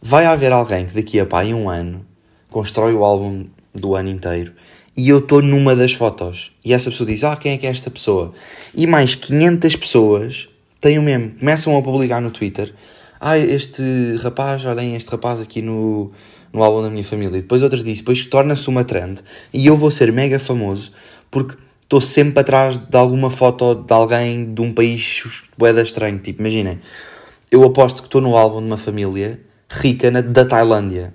vai 0.00 0.24
haver 0.26 0.52
alguém 0.52 0.86
que 0.86 0.94
daqui 0.94 1.18
a 1.18 1.26
pá, 1.26 1.44
em 1.44 1.54
um 1.54 1.68
ano 1.68 2.06
constrói 2.48 2.94
o 2.94 3.04
álbum 3.04 3.46
do 3.74 3.94
ano 3.94 4.08
inteiro 4.08 4.52
e 4.96 5.08
eu 5.08 5.18
estou 5.18 5.42
numa 5.42 5.74
das 5.74 5.92
fotos 5.92 6.52
e 6.64 6.72
essa 6.72 6.90
pessoa 6.90 7.06
diz: 7.08 7.24
Ah, 7.24 7.36
quem 7.36 7.52
é 7.52 7.58
que 7.58 7.66
é 7.66 7.70
esta 7.70 7.90
pessoa? 7.90 8.32
E 8.74 8.86
mais 8.86 9.14
500 9.14 9.76
pessoas 9.76 10.48
têm 10.80 10.98
o 10.98 11.02
mesmo, 11.02 11.32
começam 11.38 11.76
a 11.76 11.82
publicar 11.82 12.20
no 12.20 12.30
Twitter: 12.30 12.72
Ah, 13.20 13.36
este 13.36 13.82
rapaz, 14.22 14.64
olhem 14.64 14.94
este 14.94 15.10
rapaz 15.10 15.40
aqui 15.40 15.60
no, 15.60 16.12
no 16.56 16.62
álbum 16.62 16.82
da 16.82 16.90
minha 16.90 17.04
família. 17.04 17.38
E 17.38 17.42
depois 17.42 17.62
outra 17.62 17.82
diz: 17.82 17.98
Depois 17.98 18.24
torna-se 18.26 18.68
uma 18.68 18.82
trend 18.82 19.20
e 19.52 19.66
eu 19.66 19.76
vou 19.76 19.90
ser 19.90 20.10
mega 20.10 20.40
famoso 20.40 20.92
porque 21.30 21.56
estou 21.82 22.00
sempre 22.00 22.40
atrás 22.40 22.78
de 22.78 22.96
alguma 22.96 23.30
foto 23.30 23.74
de 23.74 23.92
alguém 23.92 24.52
de 24.52 24.60
um 24.60 24.72
país 24.72 25.22
boeda 25.56 25.82
estranho. 25.82 26.18
Tipo, 26.18 26.40
imaginem, 26.40 26.80
eu 27.50 27.62
aposto 27.62 28.02
que 28.02 28.08
estou 28.08 28.20
no 28.20 28.36
álbum 28.36 28.60
de 28.60 28.66
uma 28.66 28.78
família 28.78 29.40
rica 29.70 30.10
na, 30.10 30.20
da 30.20 30.44
Tailândia. 30.44 31.14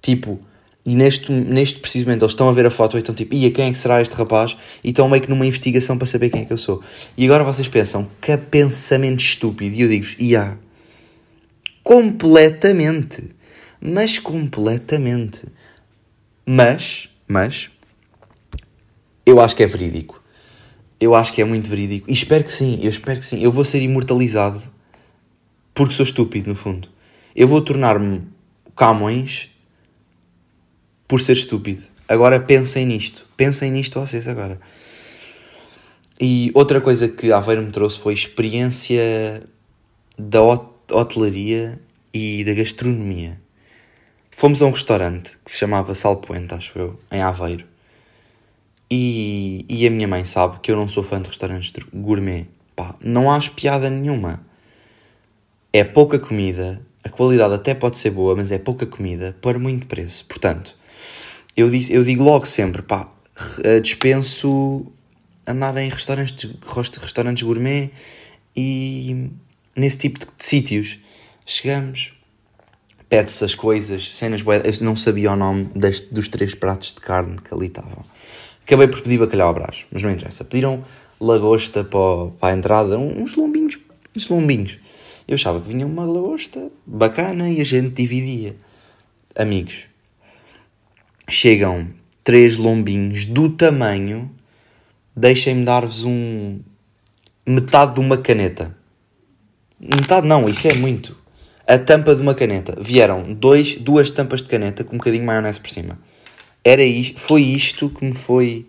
Tipo, 0.00 0.38
e 0.84 0.94
neste, 0.94 1.32
neste 1.32 1.80
precisamente 1.80 2.22
eles 2.22 2.30
estão 2.30 2.48
a 2.48 2.52
ver 2.52 2.66
a 2.66 2.70
foto 2.70 2.96
e 2.96 3.00
estão 3.00 3.12
tipo, 3.12 3.34
ia, 3.34 3.50
quem 3.50 3.66
é 3.68 3.72
que 3.72 3.78
será 3.78 4.00
este 4.00 4.14
rapaz? 4.14 4.56
E 4.84 4.90
estão 4.90 5.08
meio 5.08 5.20
que 5.20 5.28
numa 5.28 5.44
investigação 5.44 5.98
para 5.98 6.06
saber 6.06 6.30
quem 6.30 6.42
é 6.42 6.44
que 6.44 6.52
eu 6.52 6.58
sou. 6.58 6.80
E 7.16 7.24
agora 7.24 7.42
vocês 7.42 7.66
pensam, 7.66 8.08
que 8.20 8.36
pensamento 8.36 9.20
estúpido. 9.20 9.74
E 9.74 9.80
eu 9.80 9.88
digo-vos, 9.88 10.14
ia. 10.20 10.56
Completamente. 11.82 13.35
Mas 13.86 14.18
completamente. 14.18 15.46
Mas, 16.44 17.08
mas, 17.28 17.70
eu 19.24 19.40
acho 19.40 19.54
que 19.54 19.62
é 19.62 19.66
verídico. 19.66 20.20
Eu 20.98 21.14
acho 21.14 21.32
que 21.32 21.40
é 21.40 21.44
muito 21.44 21.70
verídico. 21.70 22.10
E 22.10 22.12
espero 22.12 22.42
que 22.42 22.52
sim, 22.52 22.80
eu 22.82 22.90
espero 22.90 23.20
que 23.20 23.26
sim. 23.26 23.40
Eu 23.40 23.52
vou 23.52 23.64
ser 23.64 23.80
imortalizado 23.82 24.60
porque 25.72 25.94
sou 25.94 26.04
estúpido, 26.04 26.48
no 26.48 26.56
fundo. 26.56 26.88
Eu 27.34 27.46
vou 27.46 27.60
tornar-me 27.60 28.22
Camões 28.74 29.50
por 31.06 31.20
ser 31.20 31.34
estúpido. 31.34 31.82
Agora 32.08 32.40
pensem 32.40 32.86
nisto. 32.86 33.24
Pensem 33.36 33.70
nisto 33.70 34.00
vocês 34.00 34.26
agora. 34.26 34.58
E 36.20 36.50
outra 36.54 36.80
coisa 36.80 37.08
que 37.08 37.30
Aveiro 37.30 37.62
me 37.62 37.70
trouxe 37.70 38.00
foi 38.00 38.14
experiência 38.14 39.44
da 40.18 40.42
hotelaria 40.42 41.78
e 42.12 42.42
da 42.42 42.54
gastronomia. 42.54 43.45
Fomos 44.38 44.60
a 44.60 44.66
um 44.66 44.70
restaurante 44.70 45.32
que 45.42 45.50
se 45.50 45.56
chamava 45.56 45.94
Salpoente, 45.94 46.52
acho 46.52 46.78
eu, 46.78 47.00
em 47.10 47.22
Aveiro. 47.22 47.64
E, 48.90 49.64
e 49.66 49.86
a 49.86 49.90
minha 49.90 50.06
mãe 50.06 50.26
sabe 50.26 50.60
que 50.60 50.70
eu 50.70 50.76
não 50.76 50.86
sou 50.86 51.02
fã 51.02 51.22
de 51.22 51.28
restaurantes 51.28 51.72
gourmet. 51.90 52.46
Pá, 52.76 52.94
não 53.02 53.30
há 53.30 53.40
piada 53.40 53.88
nenhuma. 53.88 54.44
É 55.72 55.82
pouca 55.82 56.18
comida, 56.18 56.82
a 57.02 57.08
qualidade 57.08 57.54
até 57.54 57.72
pode 57.74 57.96
ser 57.96 58.10
boa, 58.10 58.36
mas 58.36 58.50
é 58.50 58.58
pouca 58.58 58.84
comida 58.84 59.34
para 59.40 59.58
muito 59.58 59.86
preço. 59.86 60.26
Portanto, 60.26 60.76
eu, 61.56 61.70
digo, 61.70 61.90
eu 61.90 62.04
digo 62.04 62.22
logo 62.22 62.44
sempre, 62.44 62.82
pá, 62.82 63.10
eh, 63.64 63.80
dispenso 63.80 64.84
andar 65.46 65.74
em 65.78 65.88
restaurantes, 65.88 66.46
restaurantes 67.00 67.42
gourmet 67.42 67.90
e 68.54 69.30
nesse 69.74 69.96
tipo 69.96 70.18
de, 70.18 70.26
de 70.26 70.44
sítios. 70.44 70.98
Chegamos, 71.46 72.15
pede-se 73.08 73.44
as 73.44 73.54
coisas, 73.54 74.14
cenas 74.16 74.42
boas, 74.42 74.62
eu 74.64 74.84
não 74.84 74.96
sabia 74.96 75.32
o 75.32 75.36
nome 75.36 75.70
deste, 75.74 76.12
dos 76.12 76.28
três 76.28 76.54
pratos 76.54 76.92
de 76.92 77.00
carne 77.00 77.36
que 77.38 77.54
ali 77.54 77.66
estavam. 77.66 78.04
Acabei 78.64 78.88
por 78.88 79.00
pedir 79.00 79.18
bacalhau 79.18 79.50
a 79.50 79.52
brás, 79.52 79.86
mas 79.92 80.02
não 80.02 80.10
interessa. 80.10 80.44
Pediram 80.44 80.84
lagosta 81.20 81.84
para, 81.84 82.30
para 82.38 82.54
a 82.54 82.56
entrada, 82.56 82.98
uns 82.98 83.36
lombinhos, 83.36 83.78
uns 84.16 84.28
lombinhos. 84.28 84.78
Eu 85.26 85.34
achava 85.34 85.60
que 85.60 85.68
vinha 85.68 85.86
uma 85.86 86.04
lagosta 86.04 86.70
bacana 86.84 87.50
e 87.50 87.60
a 87.60 87.64
gente 87.64 87.90
dividia. 87.90 88.56
Amigos, 89.36 89.86
chegam 91.28 91.88
três 92.24 92.56
lombinhos 92.56 93.26
do 93.26 93.50
tamanho, 93.50 94.30
deixem-me 95.14 95.64
dar-vos 95.64 96.04
um. 96.04 96.60
metade 97.46 97.94
de 97.94 98.00
uma 98.00 98.18
caneta. 98.18 98.76
Metade 99.78 100.26
não, 100.26 100.48
isso 100.48 100.66
é 100.66 100.74
muito. 100.74 101.15
A 101.66 101.78
tampa 101.78 102.14
de 102.14 102.22
uma 102.22 102.34
caneta. 102.34 102.76
Vieram 102.80 103.32
dois, 103.34 103.74
duas 103.76 104.10
tampas 104.10 104.42
de 104.42 104.48
caneta 104.48 104.84
com 104.84 104.94
um 104.94 104.98
bocadinho 104.98 105.22
de 105.22 105.26
maionese 105.26 105.60
por 105.60 105.70
cima. 105.70 105.98
Era 106.64 106.82
isto, 106.82 107.20
foi 107.20 107.42
isto 107.42 107.90
que 107.90 108.04
me 108.04 108.14
foi, 108.14 108.66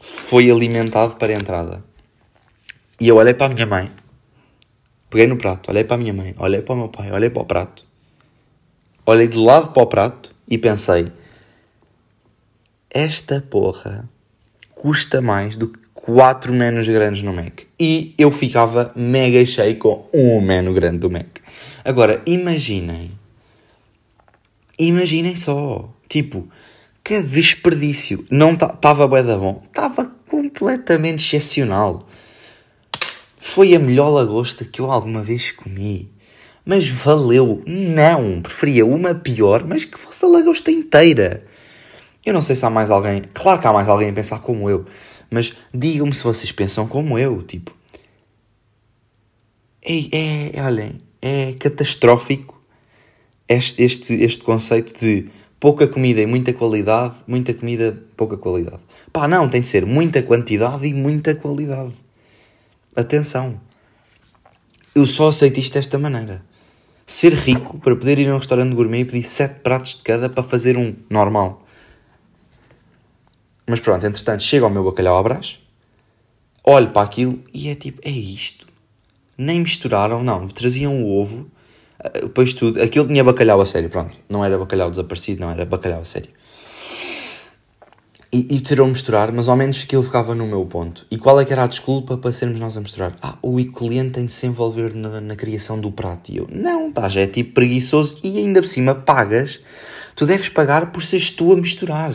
foi 0.00 0.50
alimentado 0.50 1.16
para 1.16 1.32
a 1.32 1.36
entrada. 1.36 1.84
E 3.00 3.08
eu 3.08 3.16
olhei 3.16 3.34
para 3.34 3.46
a 3.46 3.54
minha 3.54 3.66
mãe 3.66 3.90
Peguei 5.12 5.26
no 5.26 5.36
prato, 5.36 5.70
olhei 5.70 5.84
para 5.84 5.96
a 5.96 5.98
minha 5.98 6.14
mãe, 6.14 6.34
olhei 6.38 6.62
para 6.62 6.72
o 6.72 6.78
meu 6.78 6.88
pai, 6.88 7.12
olhei 7.12 7.28
para 7.28 7.42
o 7.42 7.44
prato, 7.44 7.84
olhei 9.04 9.28
de 9.28 9.36
lado 9.36 9.70
para 9.70 9.82
o 9.82 9.86
prato 9.86 10.34
e 10.48 10.56
pensei: 10.56 11.12
esta 12.88 13.44
porra 13.50 14.08
custa 14.74 15.20
mais 15.20 15.54
do 15.54 15.68
que 15.68 15.78
4 15.92 16.50
menus 16.54 16.88
grandes 16.88 17.22
no 17.22 17.30
Mac. 17.30 17.60
E 17.78 18.14
eu 18.16 18.30
ficava 18.30 18.90
mega 18.96 19.44
cheio 19.44 19.76
com 19.76 20.08
um 20.14 20.40
menu 20.40 20.72
grande 20.72 21.00
do 21.00 21.10
Mac. 21.10 21.31
Agora, 21.84 22.22
imaginem. 22.26 23.12
Imaginem 24.78 25.36
só. 25.36 25.92
Tipo, 26.08 26.48
que 27.02 27.22
desperdício. 27.22 28.24
Não 28.30 28.52
estava 28.52 28.76
ta, 28.76 29.06
bué 29.06 29.22
da 29.22 29.36
bom. 29.36 29.62
Estava 29.66 30.06
completamente 30.28 31.24
excepcional. 31.24 32.06
Foi 33.40 33.74
a 33.74 33.78
melhor 33.78 34.10
lagosta 34.10 34.64
que 34.64 34.80
eu 34.80 34.90
alguma 34.90 35.22
vez 35.22 35.50
comi. 35.50 36.10
Mas 36.64 36.88
valeu. 36.88 37.62
Não. 37.66 38.40
Preferia 38.40 38.86
uma 38.86 39.14
pior, 39.14 39.64
mas 39.64 39.84
que 39.84 39.98
fosse 39.98 40.24
a 40.24 40.28
lagosta 40.28 40.70
inteira. 40.70 41.44
Eu 42.24 42.32
não 42.32 42.42
sei 42.42 42.54
se 42.54 42.64
há 42.64 42.70
mais 42.70 42.90
alguém. 42.90 43.22
Claro 43.34 43.60
que 43.60 43.66
há 43.66 43.72
mais 43.72 43.88
alguém 43.88 44.10
a 44.10 44.12
pensar 44.12 44.38
como 44.38 44.70
eu. 44.70 44.86
Mas 45.28 45.52
digam-me 45.74 46.14
se 46.14 46.22
vocês 46.22 46.52
pensam 46.52 46.86
como 46.86 47.18
eu. 47.18 47.42
Tipo. 47.42 47.74
É, 49.84 50.56
é, 50.56 50.62
olhem, 50.62 51.00
é 51.22 51.52
catastrófico 51.52 52.60
este, 53.48 53.82
este, 53.82 54.14
este 54.14 54.42
conceito 54.42 54.98
de 54.98 55.30
pouca 55.60 55.86
comida 55.86 56.20
e 56.20 56.26
muita 56.26 56.52
qualidade, 56.52 57.14
muita 57.26 57.54
comida, 57.54 57.96
pouca 58.16 58.36
qualidade. 58.36 58.80
Pá, 59.12 59.28
não, 59.28 59.48
tem 59.48 59.60
de 59.60 59.68
ser 59.68 59.86
muita 59.86 60.22
quantidade 60.22 60.86
e 60.86 60.92
muita 60.92 61.36
qualidade. 61.36 61.92
Atenção. 62.96 63.60
Eu 64.94 65.06
só 65.06 65.28
aceito 65.28 65.60
isto 65.60 65.74
desta 65.74 65.98
maneira. 65.98 66.42
Ser 67.06 67.32
rico 67.34 67.78
para 67.78 67.94
poder 67.94 68.18
ir 68.18 68.28
a 68.28 68.34
um 68.34 68.38
restaurante 68.38 68.74
gourmet 68.74 69.00
e 69.00 69.04
pedir 69.04 69.22
sete 69.22 69.60
pratos 69.60 69.96
de 69.96 70.02
cada 70.02 70.28
para 70.28 70.42
fazer 70.42 70.76
um 70.76 70.94
normal. 71.08 71.64
Mas 73.68 73.80
pronto, 73.80 74.04
entretanto, 74.04 74.42
chega 74.42 74.64
ao 74.64 74.70
meu 74.70 74.82
bacalhau 74.84 75.16
à 75.16 75.22
brás, 75.22 75.60
olho 76.64 76.90
para 76.90 77.02
aquilo 77.02 77.42
e 77.54 77.68
é 77.68 77.74
tipo, 77.74 78.00
é 78.04 78.10
isto. 78.10 78.71
Nem 79.42 79.60
misturaram, 79.60 80.22
não, 80.22 80.46
traziam 80.48 81.02
o 81.02 81.20
ovo, 81.20 81.50
eh, 82.02 82.22
depois 82.22 82.52
tudo. 82.52 82.80
Aquilo 82.80 83.06
tinha 83.06 83.24
bacalhau 83.24 83.60
a 83.60 83.66
sério, 83.66 83.90
pronto. 83.90 84.16
Não 84.28 84.44
era 84.44 84.58
bacalhau 84.58 84.90
desaparecido, 84.90 85.40
não, 85.40 85.50
era 85.50 85.64
bacalhau 85.64 86.00
a 86.00 86.04
sério 86.04 86.30
e, 88.32 88.46
e 88.56 88.80
misturar, 88.86 89.30
mas 89.30 89.46
ao 89.46 89.56
menos 89.56 89.82
aquilo 89.82 90.02
ficava 90.02 90.34
no 90.34 90.46
meu 90.46 90.64
ponto. 90.64 91.06
E 91.10 91.18
qual 91.18 91.38
é 91.38 91.44
que 91.44 91.52
era 91.52 91.64
a 91.64 91.66
desculpa 91.66 92.16
para 92.16 92.32
sermos 92.32 92.58
nós 92.58 92.76
a 92.76 92.80
misturar? 92.80 93.14
Ah, 93.20 93.36
o 93.42 93.62
cliente 93.66 94.12
tem 94.12 94.24
de 94.24 94.32
se 94.32 94.46
envolver 94.46 94.94
na, 94.94 95.20
na 95.20 95.36
criação 95.36 95.78
do 95.78 95.92
prato. 95.92 96.32
E 96.32 96.38
eu, 96.38 96.46
não, 96.50 96.90
pá, 96.90 97.10
já 97.10 97.20
é 97.20 97.26
tipo 97.26 97.52
preguiçoso 97.52 98.18
e 98.24 98.38
ainda 98.38 98.62
por 98.62 98.68
cima 98.68 98.94
pagas. 98.94 99.60
Tu 100.16 100.24
deves 100.24 100.48
pagar 100.48 100.92
por 100.92 101.02
seres 101.02 101.30
tu 101.30 101.52
a 101.52 101.56
misturar. 101.56 102.14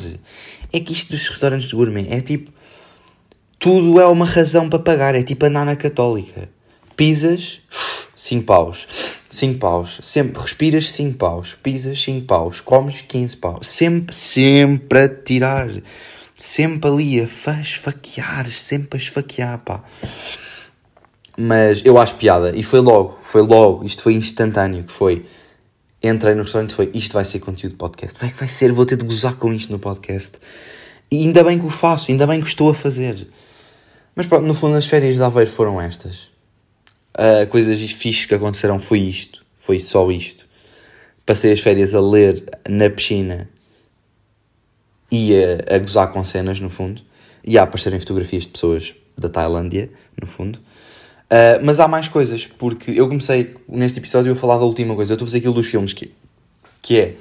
É 0.74 0.80
que 0.80 0.92
isto 0.92 1.12
dos 1.12 1.28
restaurantes 1.30 1.70
de 1.70 1.76
gourmet 1.76 2.08
é 2.10 2.20
tipo. 2.20 2.52
Tudo 3.60 4.00
é 4.00 4.08
uma 4.08 4.26
razão 4.26 4.70
para 4.70 4.80
pagar. 4.80 5.14
É 5.14 5.22
tipo 5.22 5.46
andar 5.46 5.66
na 5.66 5.76
católica. 5.76 6.50
Pisas, 6.98 7.60
5 8.16 8.44
paus. 8.46 8.88
5 9.30 9.60
paus. 9.60 10.00
Sempre 10.02 10.42
respiras 10.42 10.92
5 10.92 11.18
paus. 11.18 11.56
Pisas 11.62 12.02
5 12.02 12.26
paus. 12.26 12.60
Comes 12.60 13.02
15 13.02 13.38
paus. 13.38 13.68
Sempre, 13.68 14.16
sempre 14.16 15.00
a 15.00 15.08
tirar. 15.08 15.70
Sempre 16.36 16.90
ali 16.90 17.22
a 17.22 17.28
fa- 17.28 17.62
esfaquear, 17.62 18.50
sempre 18.50 19.00
a 19.00 19.02
esfaquear, 19.02 19.60
pá. 19.60 19.84
Mas 21.38 21.82
eu 21.86 21.98
acho 21.98 22.16
piada. 22.16 22.52
E 22.56 22.64
foi 22.64 22.80
logo, 22.80 23.18
foi 23.24 23.42
logo, 23.44 23.86
isto 23.86 24.02
foi 24.04 24.16
instantâneo, 24.16 24.84
que 24.84 24.92
foi... 24.92 25.26
Entrei 26.02 26.36
no 26.36 26.44
restaurante 26.44 26.76
foi, 26.76 26.92
isto 26.94 27.14
vai 27.14 27.26
ser 27.26 27.40
conteúdo 27.40 27.72
de 27.72 27.78
podcast. 27.78 28.20
Vai 28.20 28.30
que 28.30 28.38
vai 28.38 28.48
ser, 28.48 28.72
vou 28.72 28.86
ter 28.86 28.96
de 28.98 29.06
gozar 29.06 29.36
com 29.36 29.52
isto 29.52 29.72
no 29.72 29.80
podcast. 29.80 30.38
E 31.10 31.18
ainda 31.26 31.44
bem 31.44 31.58
que 31.58 31.66
o 31.66 31.72
faço, 31.72 32.12
ainda 32.12 32.28
bem 32.28 32.40
que 32.40 32.48
estou 32.48 32.70
a 32.70 32.74
fazer. 32.76 33.28
Mas 34.16 34.28
pronto, 34.28 34.46
no 34.46 34.54
fundo 34.54 34.76
as 34.76 34.86
férias 34.86 35.16
de 35.16 35.24
Aveiro 35.24 35.50
foram 35.50 35.82
estas. 35.82 36.30
Uh, 37.18 37.48
coisas 37.48 37.80
fixes 37.92 38.26
que 38.26 38.36
aconteceram 38.36 38.80
foi 38.80 39.00
isto. 39.00 39.46
Foi 39.56 39.80
só 39.80 40.10
isto. 40.12 40.46
Passei 41.26 41.52
as 41.52 41.60
férias 41.60 41.96
a 41.96 42.00
ler 42.00 42.44
na 42.70 42.90
piscina 42.90 43.50
e 45.12 45.34
a, 45.36 45.76
a 45.76 45.80
gozar 45.80 46.12
com 46.12 46.24
cenas, 46.24 46.60
no 46.60 46.70
fundo. 46.70 47.02
E 47.44 47.58
a 47.58 47.64
aparecerem 47.64 48.00
fotografias 48.00 48.44
de 48.44 48.50
pessoas 48.50 48.96
da 49.18 49.30
Tailândia, 49.30 49.90
no 50.20 50.28
fundo. 50.28 50.60
Uh, 51.28 51.60
mas 51.64 51.80
há 51.80 51.88
mais 51.88 52.08
coisas, 52.08 52.46
porque 52.46 52.92
eu 52.92 53.08
comecei 53.08 53.56
neste 53.68 54.00
episódio 54.00 54.32
a 54.32 54.36
falar 54.36 54.58
da 54.58 54.64
última 54.64 54.96
coisa. 54.96 55.12
Eu 55.12 55.16
estou 55.16 55.26
a 55.26 55.28
fazer 55.28 55.40
aquilo 55.40 55.54
dos 55.54 55.68
filmes, 55.68 55.94
que, 55.94 56.14
que 56.82 57.00
é 57.00 57.16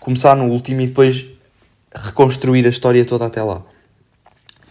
começar 0.00 0.36
no 0.36 0.50
último 0.50 0.82
e 0.82 0.88
depois 0.88 1.24
reconstruir 1.94 2.66
a 2.66 2.68
história 2.68 3.04
toda 3.04 3.24
até 3.24 3.42
lá. 3.42 3.62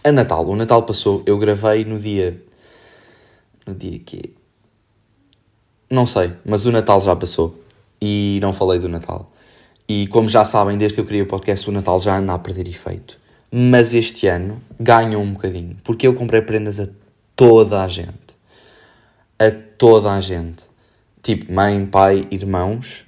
A 0.04 0.12
Natal, 0.12 0.46
o 0.46 0.54
Natal 0.54 0.82
passou, 0.82 1.22
eu 1.26 1.38
gravei 1.38 1.84
no 1.84 1.98
dia. 1.98 2.40
No 3.66 3.74
dia 3.74 3.98
que. 3.98 4.34
Não 5.90 6.06
sei, 6.06 6.32
mas 6.44 6.66
o 6.66 6.72
Natal 6.72 7.00
já 7.00 7.14
passou 7.14 7.62
e 8.00 8.38
não 8.40 8.52
falei 8.52 8.78
do 8.78 8.88
Natal. 8.88 9.30
E 9.88 10.06
como 10.08 10.28
já 10.28 10.44
sabem, 10.44 10.78
desde 10.78 10.96
que 10.96 11.00
eu 11.00 11.06
criei 11.06 11.22
o 11.22 11.26
podcast, 11.26 11.68
o 11.68 11.72
Natal 11.72 12.00
já 12.00 12.16
anda 12.16 12.34
a 12.34 12.38
perder 12.38 12.66
efeito. 12.68 13.18
Mas 13.52 13.94
este 13.94 14.26
ano 14.26 14.60
ganhou 14.80 15.22
um 15.22 15.32
bocadinho, 15.32 15.76
porque 15.84 16.06
eu 16.06 16.14
comprei 16.14 16.40
prendas 16.40 16.80
a 16.80 16.88
toda 17.36 17.82
a 17.82 17.88
gente. 17.88 18.36
A 19.38 19.50
toda 19.78 20.12
a 20.12 20.20
gente. 20.20 20.66
Tipo, 21.22 21.52
mãe, 21.52 21.86
pai, 21.86 22.26
irmãos 22.30 23.04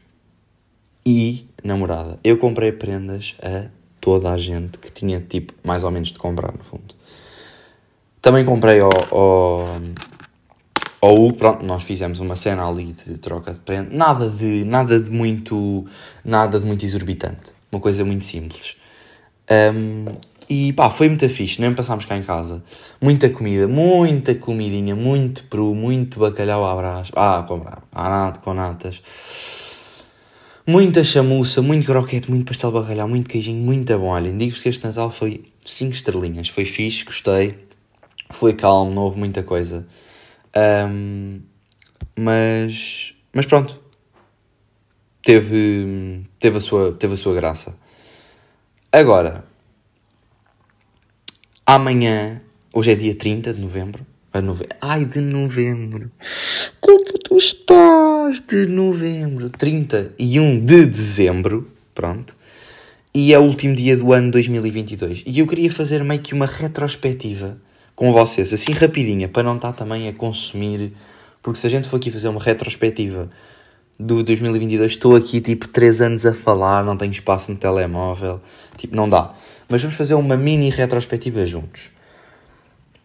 e 1.05 1.47
namorada. 1.65 2.19
Eu 2.23 2.39
comprei 2.39 2.73
prendas 2.73 3.35
a 3.43 3.69
toda 4.01 4.31
a 4.31 4.39
gente 4.39 4.79
que 4.79 4.91
tinha, 4.91 5.21
tipo, 5.21 5.53
mais 5.65 5.83
ou 5.83 5.91
menos 5.91 6.11
de 6.11 6.19
comprar, 6.19 6.53
no 6.53 6.63
fundo. 6.63 6.95
Também 8.23 8.45
comprei 8.45 8.81
ao, 8.81 8.91
ao, 9.11 9.81
Hugo, 11.03 11.35
pronto, 11.35 11.65
nós 11.65 11.83
fizemos 11.83 12.21
uma 12.21 12.37
cena 12.37 12.67
ali 12.69 12.87
de 12.87 13.19
troca 13.19 13.53
de 13.53 13.61
prenda. 13.61 13.95
Nada 13.95 14.29
de, 14.31 14.65
nada 14.65 14.99
de 14.99 15.11
muito, 15.11 15.85
nada 16.25 16.59
de 16.59 16.67
muito 16.67 16.85
exorbitante. 16.85 17.53
Uma 17.71 17.81
coisa 17.81 18.05
muito 18.05 18.25
simples. 18.25 18.77
Um, 19.51 20.07
e 20.49 20.73
pá, 20.73 20.89
foi 20.91 21.09
muito 21.09 21.29
fixe, 21.29 21.61
nem 21.61 21.75
passámos 21.75 22.05
cá 22.05 22.17
em 22.17 22.23
casa. 22.23 22.63
Muita 23.01 23.29
comida, 23.29 23.67
muita 23.67 24.35
comidinha, 24.35 24.95
muito 24.95 25.45
peru, 25.45 25.75
muito 25.75 26.21
bacalhau 26.21 26.65
à 26.65 26.75
brás. 26.75 27.11
Ah, 27.15 27.45
com, 27.47 27.61
com 28.43 28.55
natas. 28.55 29.03
Muita 30.67 31.05
chamuça, 31.05 31.63
muito 31.63 31.87
croquete, 31.87 32.31
muito 32.31 32.47
pastel 32.47 32.73
de 32.73 32.81
bacalhau, 32.81 33.09
muito 33.09 33.29
queijinho, 33.29 33.63
muito 33.63 33.97
bom. 33.99 34.07
Olhem, 34.07 34.37
digo-vos 34.37 34.63
que 34.63 34.69
este 34.69 34.85
Natal 34.85 35.11
foi 35.11 35.45
5 35.65 35.93
estrelinhas. 35.93 36.49
Foi 36.49 36.65
fixe, 36.65 37.05
gostei. 37.05 37.55
Foi 38.31 38.53
calmo, 38.53 38.93
não 38.93 39.03
houve 39.03 39.19
muita 39.19 39.43
coisa. 39.43 39.87
Um, 40.57 41.41
mas, 42.19 43.15
mas 43.33 43.45
pronto. 43.45 43.79
Teve, 45.23 46.23
teve, 46.39 46.57
a 46.57 46.61
sua, 46.61 46.93
teve 46.93 47.15
a 47.15 47.17
sua 47.17 47.35
graça. 47.35 47.77
Agora, 48.91 49.45
amanhã, 51.67 52.41
hoje 52.73 52.93
é 52.93 52.95
dia 52.95 53.15
30 53.15 53.53
de 53.53 53.61
novembro. 53.61 54.07
Ai, 54.81 55.05
de 55.05 55.21
novembro. 55.21 56.11
Como 56.81 57.05
tu 57.25 57.39
estás? 57.39 58.41
De 58.41 58.67
novembro. 58.67 59.51
31 59.51 60.65
de 60.65 60.87
dezembro. 60.87 61.71
Pronto. 61.95 62.37
E 63.15 63.33
é 63.33 63.39
o 63.39 63.43
último 63.43 63.75
dia 63.75 63.97
do 63.97 64.13
ano 64.13 64.31
2022. 64.31 65.25
E 65.27 65.39
eu 65.39 65.47
queria 65.47 65.73
fazer 65.73 66.05
meio 66.05 66.21
que 66.21 66.35
uma 66.35 66.45
retrospectiva 66.45 67.57
com 67.97 68.13
vocês, 68.13 68.53
assim 68.53 68.73
rapidinha, 68.73 69.27
para 69.27 69.43
não 69.43 69.57
estar 69.57 69.73
também 69.73 70.07
a 70.07 70.13
consumir. 70.13 70.93
Porque 71.43 71.59
se 71.59 71.67
a 71.67 71.71
gente 71.71 71.89
for 71.89 71.97
aqui 71.97 72.11
fazer 72.11 72.29
uma 72.29 72.41
retrospectiva 72.41 73.31
do 73.99 74.23
2022, 74.23 74.93
estou 74.93 75.17
aqui 75.17 75.41
tipo 75.41 75.67
3 75.67 76.03
anos 76.03 76.27
a 76.27 76.35
falar, 76.35 76.85
não 76.85 76.97
tenho 76.97 77.11
espaço 77.11 77.51
no 77.51 77.57
telemóvel. 77.57 78.41
Tipo, 78.77 78.95
não 78.95 79.09
dá. 79.09 79.35
Mas 79.69 79.81
vamos 79.81 79.97
fazer 79.97 80.15
uma 80.15 80.37
mini 80.37 80.69
retrospectiva 80.69 81.47
juntos. 81.47 81.91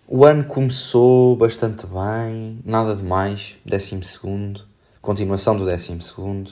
O 0.05 0.25
ano 0.25 0.43
começou 0.43 1.37
bastante 1.37 1.85
bem, 1.87 2.59
nada 2.65 2.93
de 2.93 3.01
mais, 3.03 3.55
décimo 3.65 4.03
segundo, 4.03 4.61
continuação 5.01 5.55
do 5.55 5.65
décimo 5.65 6.01
segundo. 6.01 6.51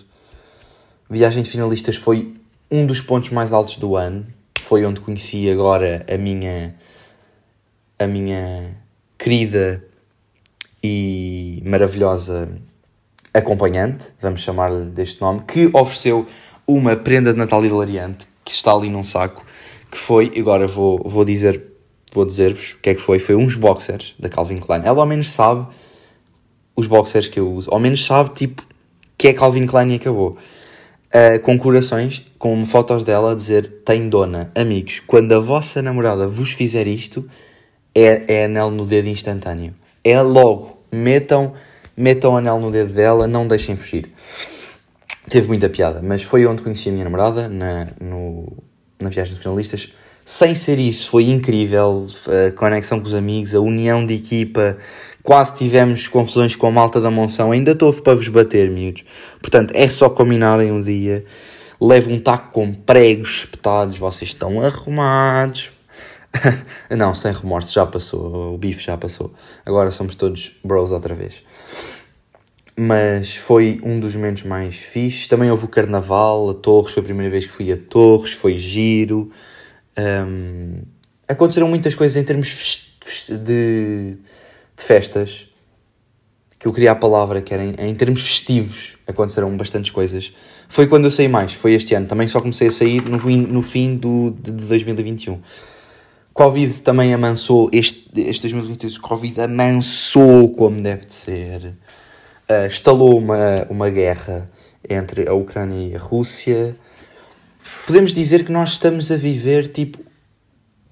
Viagem 1.09 1.43
de 1.43 1.49
finalistas 1.49 1.97
foi 1.97 2.35
um 2.71 2.85
dos 2.85 3.01
pontos 3.01 3.31
mais 3.31 3.51
altos 3.51 3.77
do 3.77 3.97
ano, 3.97 4.25
foi 4.61 4.85
onde 4.85 5.01
conheci 5.01 5.49
agora 5.49 6.05
a 6.09 6.17
minha 6.17 6.73
a 7.99 8.07
minha 8.07 8.75
querida 9.17 9.83
e 10.81 11.61
maravilhosa 11.65 12.49
acompanhante, 13.33 14.07
vamos 14.21 14.41
chamar-lhe 14.41 14.85
deste 14.85 15.21
nome, 15.21 15.41
que 15.41 15.69
ofereceu 15.73 16.25
uma 16.65 16.95
prenda 16.95 17.31
de 17.33 17.37
Natal 17.37 17.63
hilariante 17.63 18.27
que 18.45 18.51
está 18.51 18.71
ali 18.71 18.89
num 18.89 19.03
saco, 19.03 19.45
que 19.91 19.97
foi, 19.97 20.31
agora 20.37 20.65
vou, 20.67 20.99
vou 21.05 21.23
dizer 21.23 21.69
vou 22.11 22.25
dizer-vos 22.25 22.71
o 22.71 22.77
que 22.81 22.89
é 22.89 22.95
que 22.95 23.01
foi. 23.01 23.19
Foi 23.19 23.35
uns 23.35 23.55
boxers 23.55 24.15
da 24.19 24.29
Calvin 24.29 24.59
Klein. 24.59 24.81
Ela 24.83 24.99
ao 24.99 25.05
menos 25.05 25.31
sabe 25.31 25.67
os 26.75 26.87
boxers 26.87 27.27
que 27.27 27.39
eu 27.39 27.51
uso. 27.51 27.69
Ao 27.71 27.79
menos 27.79 28.05
sabe, 28.05 28.31
tipo, 28.31 28.63
que 29.17 29.27
é 29.27 29.33
Calvin 29.33 29.67
Klein 29.67 29.91
e 29.91 29.95
acabou. 29.95 30.37
Uh, 31.09 31.39
com 31.41 31.57
corações, 31.57 32.25
com 32.37 32.65
fotos 32.65 33.03
dela 33.03 33.31
a 33.31 33.35
dizer 33.35 33.81
tem 33.85 34.09
dona. 34.09 34.51
Amigos, 34.55 35.01
quando 35.05 35.31
a 35.33 35.39
vossa 35.39 35.81
namorada 35.81 36.27
vos 36.27 36.51
fizer 36.51 36.87
isto, 36.87 37.27
é, 37.99 38.25
é 38.27 38.45
anel 38.45 38.71
no 38.71 38.85
dedo 38.85 39.07
instantâneo. 39.07 39.73
É 40.03 40.21
logo. 40.21 40.77
Metam, 40.91 41.53
metam 41.95 42.35
anel 42.35 42.59
no 42.59 42.71
dedo 42.71 42.93
dela, 42.93 43.27
não 43.27 43.47
deixem 43.47 43.75
fugir. 43.75 44.11
Teve 45.29 45.47
muita 45.47 45.69
piada, 45.69 46.01
mas 46.03 46.23
foi 46.23 46.45
onde 46.45 46.63
conheci 46.63 46.89
a 46.89 46.91
minha 46.91 47.03
namorada, 47.03 47.47
na, 47.47 47.87
no, 48.01 48.51
na 48.99 49.09
viagem 49.09 49.35
de 49.35 49.39
finalistas 49.39 49.93
sem 50.29 50.53
ser 50.53 50.77
isso, 50.77 51.09
foi 51.09 51.23
incrível 51.23 52.05
a 52.27 52.51
conexão 52.51 52.99
com 52.99 53.07
os 53.07 53.15
amigos, 53.15 53.55
a 53.55 53.59
união 53.59 54.05
de 54.05 54.13
equipa. 54.13 54.77
Quase 55.23 55.55
tivemos 55.55 56.07
confusões 56.07 56.55
com 56.55 56.67
a 56.67 56.71
malta 56.71 57.01
da 57.01 57.09
Monção. 57.09 57.51
Ainda 57.51 57.71
estou 57.71 57.91
para 57.91 58.13
vos 58.13 58.27
bater, 58.27 58.69
miúdos. 58.69 59.03
Portanto, 59.41 59.73
é 59.73 59.89
só 59.89 60.07
combinarem 60.07 60.71
um 60.71 60.83
dia. 60.83 61.25
Levo 61.81 62.11
um 62.11 62.19
taco 62.19 62.51
com 62.51 62.71
pregos 62.71 63.39
espetados. 63.39 63.97
Vocês 63.97 64.29
estão 64.29 64.61
arrumados. 64.61 65.71
Não, 66.95 67.13
sem 67.13 67.31
remorso, 67.33 67.73
já 67.73 67.85
passou. 67.85 68.53
O 68.53 68.57
bife 68.57 68.83
já 68.83 68.97
passou. 68.97 69.33
Agora 69.65 69.91
somos 69.91 70.15
todos 70.15 70.51
bros 70.63 70.91
outra 70.91 71.15
vez. 71.15 71.43
Mas 72.77 73.35
foi 73.35 73.81
um 73.83 73.99
dos 73.99 74.15
momentos 74.15 74.43
mais 74.43 74.75
fixes. 74.75 75.27
Também 75.27 75.51
houve 75.51 75.65
o 75.65 75.67
carnaval, 75.67 76.49
a 76.49 76.53
Torres. 76.53 76.93
Foi 76.93 77.01
a 77.01 77.03
primeira 77.03 77.31
vez 77.31 77.45
que 77.45 77.51
fui 77.51 77.71
a 77.71 77.77
Torres. 77.77 78.31
Foi 78.31 78.55
giro. 78.55 79.31
Um, 79.97 80.81
aconteceram 81.27 81.67
muitas 81.67 81.93
coisas 81.93 82.15
em 82.15 82.25
termos 82.25 82.95
de, 83.27 83.37
de, 83.37 84.17
festas 84.77 85.47
que 86.57 86.67
eu 86.67 86.73
queria 86.73 86.91
a 86.91 86.95
palavra 86.95 87.41
que 87.41 87.53
era 87.53 87.63
em, 87.63 87.73
em, 87.77 87.95
termos 87.95 88.21
festivos 88.21 88.93
aconteceram 89.05 89.55
bastantes 89.57 89.91
coisas 89.91 90.33
foi 90.67 90.87
quando 90.87 91.05
eu 91.05 91.11
saí 91.11 91.27
mais, 91.27 91.53
foi 91.53 91.73
este 91.73 91.93
ano 91.93 92.07
também 92.07 92.27
só 92.27 92.39
comecei 92.39 92.67
a 92.69 92.71
sair 92.71 93.01
no, 93.01 93.17
no 93.17 93.61
fim 93.61 93.95
do, 93.95 94.31
de, 94.31 94.51
de 94.51 94.65
2021 94.65 95.39
Covid 96.33 96.81
também 96.81 97.13
amansou 97.13 97.69
este, 97.73 98.09
este 98.15 98.41
2022 98.43 98.97
Covid 98.97 99.41
amansou 99.41 100.49
como 100.51 100.81
deve 100.81 101.05
de 101.05 101.13
ser 101.13 101.73
uh, 102.49 102.67
estalou 102.67 103.17
uma, 103.17 103.65
uma 103.69 103.89
guerra 103.89 104.49
entre 104.89 105.27
a 105.27 105.33
Ucrânia 105.33 105.89
e 105.89 105.95
a 105.95 105.99
Rússia 105.99 106.75
podemos 107.85 108.13
dizer 108.13 108.45
que 108.45 108.51
nós 108.51 108.71
estamos 108.71 109.11
a 109.11 109.17
viver 109.17 109.67
tipo 109.67 109.99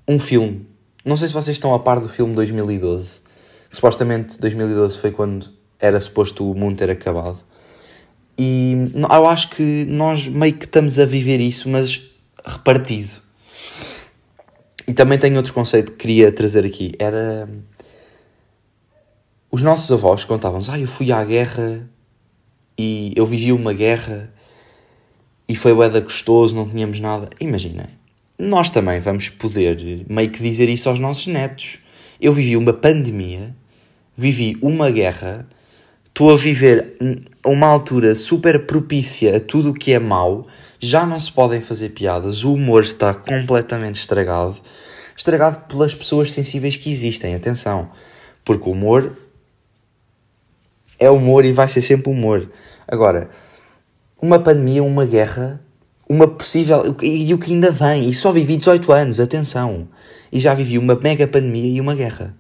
um 0.08 0.18
filme. 0.18 0.66
Não 1.04 1.18
sei 1.18 1.28
se 1.28 1.34
vocês 1.34 1.56
estão 1.56 1.74
a 1.74 1.80
par 1.80 2.00
do 2.00 2.08
filme 2.08 2.34
2012. 2.34 3.22
Que, 3.70 3.76
supostamente 3.76 4.40
2012 4.40 4.98
foi 4.98 5.12
quando 5.12 5.50
era 5.80 6.00
suposto 6.00 6.50
o 6.50 6.56
mundo 6.56 6.78
ter 6.78 6.90
acabado. 6.90 7.44
E 8.38 8.76
eu 8.94 9.28
acho 9.28 9.50
que 9.50 9.86
nós 9.86 10.28
meio 10.28 10.54
que 10.54 10.66
estamos 10.66 11.00
a 11.00 11.06
viver 11.06 11.42
isso, 11.42 11.68
mas 11.68 12.02
repartido. 12.46 13.27
E 14.88 14.94
também 14.94 15.20
tenho 15.20 15.36
outro 15.36 15.54
conceito 15.54 15.92
que 15.92 15.98
queria 15.98 16.32
trazer 16.32 16.66
aqui. 16.66 16.94
Era. 16.98 17.48
Os 19.52 19.62
nossos 19.62 19.92
avós 19.92 20.24
contavam-nos: 20.24 20.70
Ah, 20.70 20.80
eu 20.80 20.88
fui 20.88 21.12
à 21.12 21.24
guerra 21.26 21.88
e 22.78 23.12
eu 23.16 23.26
vivi 23.26 23.52
uma 23.52 23.74
guerra 23.74 24.32
e 25.50 25.56
foi 25.56 25.74
bué 25.74 25.90
gostoso, 26.02 26.56
não 26.56 26.68
tínhamos 26.68 27.00
nada. 27.00 27.30
Imaginem, 27.40 27.88
nós 28.38 28.70
também 28.70 29.00
vamos 29.00 29.30
poder 29.30 30.06
meio 30.10 30.30
que 30.30 30.42
dizer 30.42 30.70
isso 30.70 30.90
aos 30.90 31.00
nossos 31.00 31.28
netos. 31.28 31.80
Eu 32.20 32.34
vivi 32.34 32.56
uma 32.58 32.74
pandemia, 32.74 33.56
vivi 34.16 34.58
uma 34.62 34.92
guerra, 34.92 35.48
estou 36.08 36.32
a 36.32 36.38
viver 36.38 36.98
uma 37.46 37.68
altura 37.68 38.16
super 38.16 38.66
propícia 38.66 39.38
a 39.38 39.40
tudo 39.40 39.72
o 39.72 39.74
que 39.74 39.94
é 39.94 40.00
mau, 40.00 40.48
já 40.80 41.06
não 41.06 41.20
se 41.20 41.32
podem 41.32 41.62
fazer 41.62 41.90
piadas, 41.90 42.44
o 42.44 42.54
humor 42.54 42.84
está 42.84 43.14
completamente 43.14 44.00
estragado. 44.00 44.60
Estragado 45.16 45.66
pelas 45.68 45.96
pessoas 45.96 46.32
sensíveis 46.32 46.78
que 46.78 46.92
existem, 46.92 47.34
atenção. 47.34 47.90
Porque 48.46 48.70
o 48.70 48.74
humor 48.74 49.18
é 51.00 51.10
humor 51.10 51.46
e 51.46 51.52
vai 51.52 51.68
ser 51.68 51.82
sempre 51.82 52.12
humor. 52.12 52.50
Agora, 52.88 53.30
uma 54.22 54.40
pandemia, 54.40 54.84
uma 54.84 55.06
guerra, 55.06 55.62
uma 56.08 56.28
possível. 56.28 56.96
E 57.02 57.34
o 57.34 57.38
que 57.38 57.52
ainda 57.52 57.72
vem. 57.72 58.10
E 58.10 58.14
só 58.14 58.32
vivi 58.32 58.58
18 58.58 58.92
anos, 58.92 59.20
atenção. 59.20 59.88
E 60.32 60.40
já 60.40 60.54
vivi 60.54 60.78
uma 60.78 60.96
mega 61.02 61.28
pandemia 61.28 61.76
e 61.76 61.82
uma 61.82 61.96
guerra. 61.96 62.36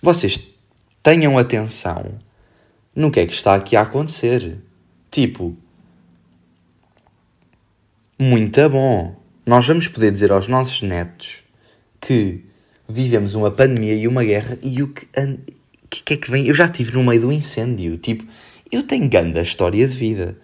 Vocês 0.00 0.40
tenham 1.02 1.38
atenção 1.38 2.18
no 2.94 3.10
que 3.10 3.20
é 3.20 3.26
que 3.26 3.32
está 3.32 3.54
aqui 3.54 3.76
a 3.76 3.82
acontecer. 3.82 4.58
Tipo, 5.10 5.56
muito 8.18 8.68
bom. 8.68 9.14
Nós 9.46 9.66
vamos 9.66 9.86
poder 9.86 10.10
dizer 10.10 10.32
aos 10.32 10.48
nossos 10.48 10.82
netos 10.82 11.44
que 12.00 12.44
vivemos 12.88 13.34
uma 13.34 13.50
pandemia 13.50 13.94
e 13.94 14.08
uma 14.08 14.24
guerra 14.24 14.58
e 14.62 14.82
o 14.82 14.88
que, 14.88 15.06
que, 15.88 16.02
que 16.02 16.14
é 16.14 16.16
que 16.16 16.30
vem? 16.30 16.46
Eu 16.46 16.54
já 16.54 16.66
estive 16.66 16.92
no 16.92 17.04
meio 17.04 17.20
do 17.20 17.32
incêndio. 17.32 17.96
Tipo, 17.96 18.24
eu 18.72 18.82
tenho 18.82 19.08
grande 19.08 19.40
história 19.40 19.86
de 19.86 19.94
vida. 19.94 20.36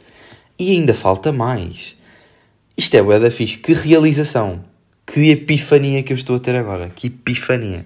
E 0.59 0.71
ainda 0.71 0.95
falta 0.95 1.33
mais. 1.33 1.97
Isto 2.77 2.97
é 2.97 3.03
bué 3.03 3.19
da 3.19 3.31
fixe. 3.31 3.59
Que 3.59 3.73
realização. 3.73 4.65
Que 5.05 5.31
epifania 5.31 6.03
que 6.03 6.13
eu 6.13 6.17
estou 6.17 6.37
a 6.37 6.41
ter 6.41 6.55
agora. 6.55 6.91
Que 6.95 7.09
epifania. 7.09 7.85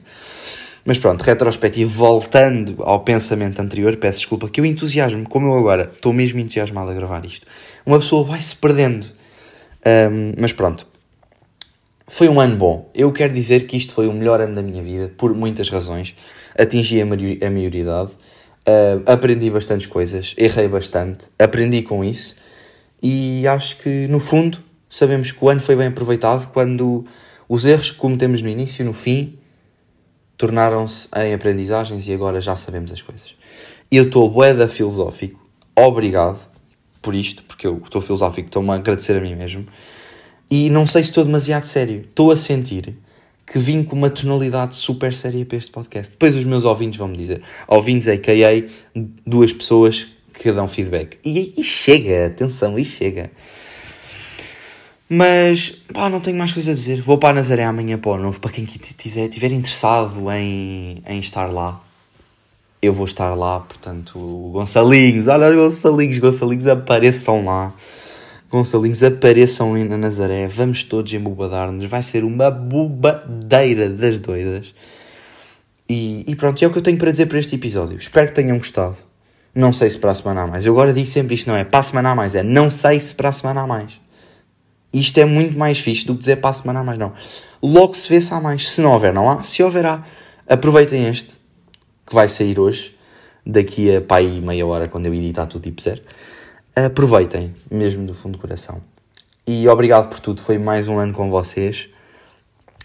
Mas 0.85 0.99
pronto, 0.99 1.23
retrospectivo, 1.23 1.91
voltando 1.91 2.83
ao 2.83 3.01
pensamento 3.01 3.61
anterior, 3.61 3.97
peço 3.97 4.21
desculpa, 4.21 4.49
que 4.49 4.61
o 4.61 4.65
entusiasmo, 4.65 5.29
como 5.29 5.49
eu 5.49 5.59
agora 5.59 5.91
estou 5.93 6.13
mesmo 6.13 6.41
entusiasmado 6.41 6.91
a 6.91 6.95
gravar 6.95 7.27
isto, 7.27 7.47
uma 7.85 7.99
pessoa 7.99 8.25
vai 8.25 8.41
se 8.41 8.57
perdendo. 8.57 9.18
Um, 9.87 10.33
mas 10.39 10.53
pronto, 10.53 10.87
foi 12.07 12.29
um 12.29 12.41
ano 12.41 12.57
bom. 12.57 12.91
Eu 12.95 13.13
quero 13.13 13.33
dizer 13.33 13.67
que 13.67 13.77
isto 13.77 13.93
foi 13.93 14.09
o 14.09 14.13
melhor 14.13 14.41
ano 14.41 14.55
da 14.55 14.63
minha 14.63 14.83
vida, 14.83 15.13
por 15.17 15.35
muitas 15.35 15.69
razões. 15.69 16.17
Atingi 16.59 17.01
a, 17.01 17.05
a 17.05 17.51
maioridade, 17.51 18.11
uh, 18.67 19.03
aprendi 19.07 19.51
bastantes 19.51 19.87
coisas, 19.87 20.35
errei 20.37 20.67
bastante, 20.67 21.29
aprendi 21.39 21.83
com 21.83 22.05
isso 22.05 22.35
e 23.03 23.47
acho 23.47 23.79
que 23.79 24.09
no 24.09 24.19
fundo 24.19 24.59
sabemos 24.91 25.31
que 25.31 25.45
o 25.45 25.49
ano 25.49 25.61
foi 25.61 25.77
bem 25.77 25.87
aproveitado 25.87 26.51
quando 26.53 27.05
os 27.49 27.65
erros 27.65 27.93
que 27.93 27.99
cometemos 27.99 28.43
no 28.43 28.49
início 28.49 28.83
e 28.83 28.85
no 28.85 28.93
fim 28.93 29.39
tornaram-se 30.37 31.09
em 31.17 31.33
aprendizagens 31.33 32.09
e 32.09 32.13
agora 32.13 32.41
já 32.41 32.57
sabemos 32.57 32.93
as 32.93 33.03
coisas. 33.03 33.35
Eu 33.91 34.05
estou 34.05 34.29
boeda 34.29 34.67
filosófico, 34.67 35.41
obrigado 35.77 36.48
por 37.01 37.15
isto, 37.15 37.43
porque 37.43 37.67
eu 37.67 37.81
estou 37.85 38.01
filosófico, 38.01 38.49
estou-me 38.49 38.71
a 38.71 38.75
agradecer 38.75 39.17
a 39.17 39.21
mim 39.21 39.35
mesmo. 39.35 39.67
E 40.51 40.71
não 40.71 40.87
sei 40.87 41.03
se 41.03 41.11
estou 41.11 41.25
demasiado 41.25 41.65
sério. 41.65 42.01
Estou 42.09 42.31
a 42.31 42.37
sentir 42.37 42.97
que 43.47 43.59
vim 43.59 43.83
com 43.83 43.97
uma 43.97 44.11
tonalidade 44.11 44.75
super 44.75 45.15
séria 45.15 45.45
para 45.45 45.59
este 45.59 45.71
podcast. 45.71 46.13
Depois 46.13 46.37
os 46.37 46.45
meus 46.45 46.65
ouvintes 46.65 46.99
vão 46.99 47.09
me 47.09 47.17
dizer. 47.17 47.43
Ouvintes, 47.67 48.09
a.k.a. 48.09 48.69
duas 49.27 49.53
pessoas 49.53 50.09
que 50.35 50.53
dão 50.53 50.69
feedback. 50.69 51.19
E, 51.25 51.55
e 51.57 51.65
chega, 51.65 52.27
atenção, 52.27 52.79
e 52.79 52.85
chega. 52.85 53.31
Mas, 55.09 55.71
pá, 55.93 56.11
não 56.11 56.21
tenho 56.21 56.37
mais 56.37 56.53
coisa 56.53 56.73
a 56.73 56.75
dizer. 56.75 57.01
Vou 57.01 57.17
para 57.17 57.31
a 57.31 57.35
Nazaré 57.35 57.65
amanhã 57.65 57.99
para 57.99 58.23
novo. 58.23 58.39
Para 58.39 58.53
quem 58.53 58.65
estiver 58.65 59.53
interessado 59.53 60.31
em, 60.31 61.03
em 61.07 61.19
estar 61.19 61.47
lá, 61.47 61.83
eu 62.81 62.93
vou 62.93 63.05
estar 63.05 63.35
lá. 63.35 63.61
Portanto, 63.61 64.19
Gonçalinhos, 64.53 65.29
olha 65.29 65.51
os 65.51 65.57
Gonçalinhos, 65.57 66.19
Gonçalinhos 66.19 66.67
apareçam 66.67 67.45
lá. 67.45 67.73
Gonçalinhos, 68.51 69.03
apareçam 69.03 69.75
na 69.85 69.97
Nazaré, 69.99 70.49
vamos 70.49 70.83
todos 70.83 71.13
embobadar-nos, 71.13 71.85
vai 71.85 72.03
ser 72.03 72.25
uma 72.25 72.51
bobadeira 72.51 73.91
das 73.91 74.19
doidas. 74.19 74.73
E, 75.87 76.25
e, 76.27 76.35
pronto, 76.35 76.63
é 76.63 76.67
o 76.67 76.71
que 76.71 76.79
eu 76.79 76.83
tenho 76.83 76.99
para 76.99 77.11
dizer 77.11 77.27
para 77.27 77.39
este 77.39 77.57
episódio. 77.57 77.99
Espero 77.99 78.29
que 78.29 78.35
tenham 78.35 78.57
gostado. 78.59 78.97
Não 79.55 79.73
sei 79.73 79.91
se 79.91 79.99
para 79.99 80.13
a 80.13 80.15
semana 80.15 80.43
há 80.43 80.47
mais. 80.47 80.65
Eu 80.65 80.73
agora 80.73 80.93
digo 80.93 81.07
sempre 81.07 81.35
isto, 81.35 81.47
não 81.47 81.57
é 81.57 81.65
para 81.65 81.81
a 81.81 81.83
semana 81.83 82.11
há 82.11 82.15
mais, 82.15 82.35
é 82.35 82.43
não 82.43 82.71
sei 82.71 83.01
se 83.01 83.15
para 83.15 83.31
a 83.31 83.33
semana 83.33 83.63
há 83.63 83.67
mais. 83.67 84.01
Isto 84.93 85.19
é 85.19 85.25
muito 85.25 85.59
mais 85.59 85.79
fixe 85.79 86.07
do 86.07 86.15
que 86.15 86.21
dizer 86.21 86.37
para 86.37 86.51
a 86.51 86.55
semana 86.55 86.81
há 86.81 86.85
mais, 86.85 86.99
não. 86.99 87.13
Logo 87.63 87.95
se 87.95 88.09
vê 88.09 88.21
se 88.21 88.33
há 88.33 88.41
mais. 88.41 88.71
Se 88.71 88.81
não 88.81 88.93
houver, 88.93 89.13
não 89.13 89.29
há. 89.29 89.43
Se 89.43 89.63
houver, 89.63 89.85
há. 89.85 90.05
Aproveitem 90.47 91.07
este, 91.09 91.38
que 92.09 92.15
vai 92.15 92.29
sair 92.29 92.59
hoje, 92.59 92.97
daqui 93.45 93.95
a 93.95 94.01
pá 94.01 94.21
meia 94.21 94.67
hora, 94.67 94.89
quando 94.89 95.07
eu 95.07 95.15
editar 95.15 95.47
tudo 95.47 95.63
tipo 95.63 95.83
zero 95.83 96.01
aproveitem, 96.87 97.55
mesmo 97.71 98.07
do 98.07 98.15
fundo 98.15 98.33
do 98.33 98.39
coração. 98.39 98.81
E 99.47 99.67
obrigado 99.69 100.09
por 100.09 100.21
tudo, 100.21 100.41
foi 100.41 100.59
mais 100.59 100.87
um 100.87 100.99
ano 100.99 101.13
com 101.13 101.31
vocês. 101.31 101.89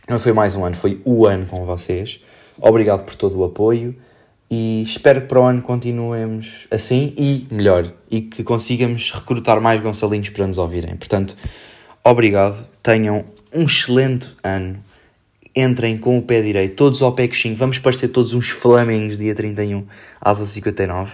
Não 0.10 0.20
foi 0.20 0.34
mais 0.34 0.56
um 0.56 0.66
ano, 0.66 0.76
foi 0.76 1.02
o 1.06 1.26
ano 1.28 1.46
com 1.46 1.66
vocês. 1.66 2.20
Obrigado 2.60 3.04
por 3.04 3.16
todo 3.16 3.38
o 3.38 3.44
apoio 3.44 3.96
e 4.50 4.84
espero 4.84 5.22
que 5.22 5.28
para 5.28 5.40
o 5.40 5.44
ano 5.44 5.62
continuemos 5.62 6.68
assim 6.72 7.14
e 7.18 7.48
melhor 7.52 7.92
e 8.10 8.22
que 8.22 8.44
consigamos 8.44 9.12
recrutar 9.12 9.60
mais 9.60 9.82
Gonçalinhos 9.82 10.30
para 10.30 10.48
nos 10.48 10.58
ouvirem. 10.58 10.96
Portanto, 10.96 11.36
obrigado, 12.04 12.68
tenham 12.82 13.26
um 13.54 13.64
excelente 13.64 14.30
ano. 14.44 14.84
Entrem 15.56 15.98
com 15.98 16.18
o 16.18 16.22
pé 16.22 16.42
direito, 16.42 16.76
todos 16.76 17.02
ao 17.02 17.14
pé 17.14 17.28
coxinho. 17.28 17.56
Vamos 17.56 17.80
parecer 17.80 18.08
todos 18.08 18.34
uns 18.34 18.50
flamengos 18.50 19.18
dia 19.18 19.36
31 19.36 19.86
às 20.20 20.40
59 20.40 21.12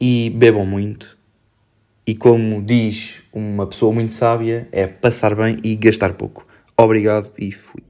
e 0.00 0.30
bebam 0.30 0.64
muito 0.64 1.18
e 2.08 2.14
como 2.14 2.62
diz 2.62 3.16
uma 3.30 3.66
pessoa 3.66 3.92
muito 3.92 4.14
sábia, 4.14 4.66
é 4.72 4.86
passar 4.86 5.34
bem 5.34 5.58
e 5.62 5.76
gastar 5.76 6.14
pouco. 6.14 6.46
Obrigado 6.74 7.30
e 7.36 7.52
fui. 7.52 7.87